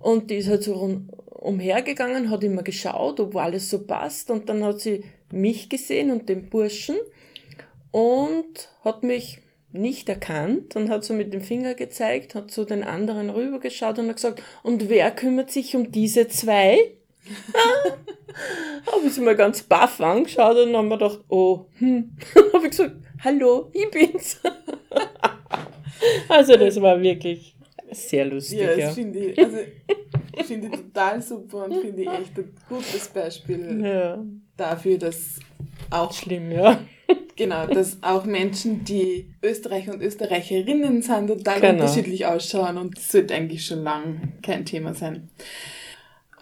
Und 0.00 0.30
die 0.30 0.36
ist 0.36 0.48
halt 0.48 0.62
so 0.62 0.74
rum, 0.74 1.08
umhergegangen, 1.30 2.30
hat 2.30 2.44
immer 2.44 2.62
geschaut, 2.62 3.20
ob 3.20 3.36
alles 3.36 3.70
so 3.70 3.84
passt. 3.86 4.30
Und 4.30 4.48
dann 4.48 4.62
hat 4.64 4.80
sie 4.80 5.04
mich 5.32 5.68
gesehen 5.68 6.10
und 6.10 6.28
den 6.28 6.50
Burschen 6.50 6.96
und 7.90 8.68
hat 8.84 9.02
mich 9.02 9.40
nicht 9.74 10.08
erkannt 10.08 10.76
und 10.76 10.88
hat 10.88 11.04
so 11.04 11.14
mit 11.14 11.32
dem 11.32 11.40
Finger 11.40 11.74
gezeigt, 11.74 12.34
hat 12.34 12.50
zu 12.50 12.64
den 12.64 12.84
anderen 12.84 13.28
rübergeschaut 13.28 13.98
und 13.98 14.08
hat 14.08 14.16
gesagt, 14.16 14.42
und 14.62 14.88
wer 14.88 15.10
kümmert 15.10 15.50
sich 15.50 15.74
um 15.74 15.90
diese 15.90 16.28
zwei? 16.28 16.78
habe 18.86 19.06
ich 19.06 19.14
sie 19.14 19.20
mal 19.20 19.34
ganz 19.34 19.62
baff 19.62 20.00
angeschaut 20.00 20.56
und 20.56 20.72
dann 20.72 20.76
haben 20.76 20.88
wir 20.88 20.98
gedacht, 20.98 21.20
oh, 21.28 21.66
hm. 21.78 22.16
habe 22.52 22.64
ich 22.64 22.70
gesagt, 22.70 22.96
hallo, 23.22 23.70
ich 23.72 23.90
bin's. 23.90 24.40
also 26.28 26.56
das 26.56 26.80
war 26.80 27.00
wirklich 27.00 27.56
sehr 27.90 28.26
lustig. 28.26 28.60
Ja, 28.60 28.76
Ja, 28.76 28.86
das 28.86 28.94
finde 28.94 29.18
ich, 29.18 29.38
also, 29.38 29.58
finde 30.44 30.68
ich 30.68 30.72
total 30.72 31.22
super 31.22 31.64
und 31.64 31.80
finde 31.80 32.02
ich 32.02 32.08
echt 32.08 32.38
ein 32.38 32.54
gutes 32.68 33.08
Beispiel 33.08 33.84
ja. 33.84 34.24
dafür, 34.56 34.98
dass 34.98 35.40
auch 35.90 36.12
schlimm, 36.12 36.52
ja. 36.52 36.80
Genau, 37.36 37.66
dass 37.72 37.98
auch 38.02 38.24
Menschen, 38.24 38.84
die 38.84 39.34
Österreicher 39.42 39.92
und 39.94 40.02
Österreicherinnen 40.02 41.02
sind, 41.02 41.28
total 41.28 41.60
Genau. 41.60 41.72
unterschiedlich 41.72 42.26
ausschauen 42.26 42.78
und 42.78 42.96
das 42.96 43.12
sollte 43.12 43.34
eigentlich 43.34 43.64
schon 43.66 43.82
lang 43.82 44.32
kein 44.42 44.64
Thema 44.64 44.94
sein. 44.94 45.28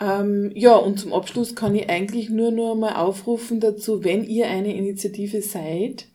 Ähm, 0.00 0.50
ja, 0.54 0.74
und 0.74 0.98
zum 0.98 1.12
Abschluss 1.12 1.54
kann 1.54 1.74
ich 1.74 1.88
eigentlich 1.88 2.30
nur 2.30 2.50
noch 2.50 2.74
mal 2.74 2.94
aufrufen 2.96 3.60
dazu, 3.60 4.04
wenn 4.04 4.24
ihr 4.24 4.48
eine 4.48 4.74
Initiative 4.74 5.42
seid, 5.42 6.06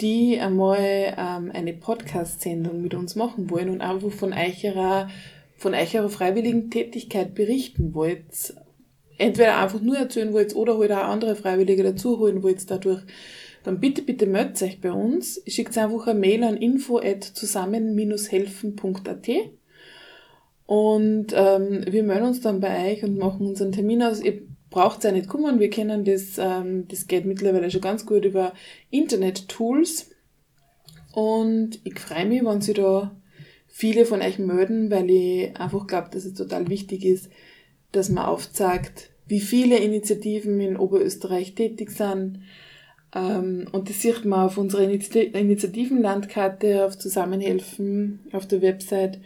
die 0.00 0.38
einmal 0.38 1.14
ähm, 1.16 1.50
eine 1.54 1.72
Podcast-Sendung 1.72 2.82
mit 2.82 2.94
uns 2.94 3.16
machen 3.16 3.48
wollen 3.50 3.70
und 3.70 3.80
einfach 3.80 4.10
von 4.10 4.34
eurer, 4.34 5.08
von 5.56 5.72
eurer 5.72 6.08
freiwilligen 6.10 6.70
Tätigkeit 6.70 7.34
berichten 7.34 7.94
wollt, 7.94 8.54
entweder 9.16 9.58
einfach 9.58 9.80
nur 9.80 9.96
erzählen 9.96 10.32
wollt 10.34 10.54
oder 10.54 10.78
halt 10.78 10.92
auch 10.92 11.04
andere 11.04 11.36
Freiwillige 11.36 11.82
dazu 11.82 12.18
holen 12.18 12.42
wollt 12.42 12.70
dadurch, 12.70 13.00
dann 13.66 13.80
bitte, 13.80 14.02
bitte 14.02 14.26
meldet 14.26 14.62
euch 14.62 14.80
bei 14.80 14.92
uns. 14.92 15.42
Schickt 15.46 15.76
einfach 15.76 16.06
eine 16.06 16.18
Mail 16.18 16.44
an 16.44 16.56
info@zusammen-helfen.at 16.56 19.28
und 20.66 21.26
ähm, 21.32 21.84
wir 21.88 22.02
melden 22.02 22.26
uns 22.26 22.40
dann 22.40 22.60
bei 22.60 22.92
euch 22.92 23.04
und 23.04 23.18
machen 23.18 23.46
unseren 23.46 23.72
Termin 23.72 24.02
aus. 24.02 24.20
Ihr 24.20 24.42
braucht 24.70 25.04
ja 25.04 25.12
nicht 25.12 25.28
kommen, 25.28 25.60
wir 25.60 25.70
kennen 25.70 26.04
das, 26.04 26.38
ähm, 26.38 26.88
das 26.88 27.06
geht 27.06 27.24
mittlerweile 27.24 27.70
schon 27.70 27.80
ganz 27.80 28.04
gut 28.04 28.24
über 28.24 28.52
Internet-Tools. 28.90 30.10
Und 31.12 31.80
ich 31.84 31.98
freue 31.98 32.26
mich, 32.26 32.44
wenn 32.44 32.60
Sie 32.60 32.74
da 32.74 33.16
viele 33.68 34.04
von 34.04 34.22
euch 34.22 34.38
melden, 34.38 34.90
weil 34.90 35.10
ich 35.10 35.56
einfach 35.56 35.86
glaube, 35.86 36.10
dass 36.12 36.24
es 36.24 36.34
total 36.34 36.68
wichtig 36.68 37.04
ist, 37.04 37.30
dass 37.92 38.10
man 38.10 38.26
aufzeigt, 38.26 39.10
wie 39.26 39.40
viele 39.40 39.78
Initiativen 39.78 40.60
in 40.60 40.76
Oberösterreich 40.76 41.54
tätig 41.54 41.90
sind. 41.90 42.40
Ähm, 43.16 43.66
und 43.72 43.88
das 43.88 44.02
sieht 44.02 44.26
man 44.26 44.46
auf 44.46 44.58
unserer 44.58 44.82
Initi- 44.82 45.32
Initiativenlandkarte, 45.34 46.84
auf 46.84 46.98
Zusammenhelfen, 46.98 48.20
auf 48.32 48.46
der 48.46 48.60
Website. 48.60 49.18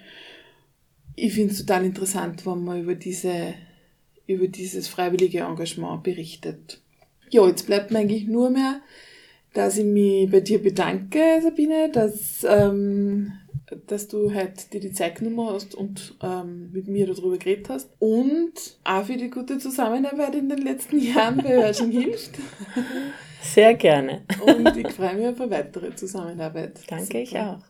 Ich 1.16 1.34
finde 1.34 1.52
es 1.52 1.58
total 1.58 1.84
interessant, 1.84 2.46
wenn 2.46 2.64
man 2.64 2.82
über 2.82 2.94
diese, 2.94 3.54
über 4.28 4.46
dieses 4.46 4.86
freiwillige 4.86 5.40
Engagement 5.40 6.04
berichtet. 6.04 6.80
Ja, 7.30 7.46
jetzt 7.48 7.66
bleibt 7.66 7.90
mir 7.90 7.98
eigentlich 7.98 8.28
nur 8.28 8.50
mehr, 8.50 8.80
dass 9.54 9.76
ich 9.76 9.84
mich 9.84 10.30
bei 10.30 10.40
dir 10.40 10.62
bedanke, 10.62 11.40
Sabine, 11.42 11.90
dass, 11.90 12.46
ähm, 12.48 13.32
dass 13.88 14.06
du 14.06 14.32
heute 14.32 14.68
dir 14.72 14.80
die 14.80 14.92
Zeit 14.92 15.16
genommen 15.16 15.52
hast 15.52 15.74
und 15.74 16.14
ähm, 16.22 16.70
mit 16.72 16.86
mir 16.86 17.08
darüber 17.08 17.38
geredet 17.38 17.68
hast. 17.68 17.90
Und 17.98 18.52
auch 18.84 19.04
für 19.04 19.16
die 19.16 19.30
gute 19.30 19.58
Zusammenarbeit 19.58 20.36
in 20.36 20.48
den 20.48 20.62
letzten 20.62 21.00
Jahren 21.00 21.38
bei 21.38 21.56
Hörsching 21.56 21.90
hilft. 21.90 22.30
Sehr 23.42 23.74
gerne. 23.74 24.22
Und 24.44 24.76
ich 24.76 24.88
freue 24.92 25.14
mich 25.14 25.28
auf 25.28 25.40
eine 25.40 25.50
weitere 25.50 25.94
Zusammenarbeit. 25.94 26.80
Danke, 26.88 27.20
ich 27.20 27.30
Super. 27.30 27.58
auch. 27.58 27.66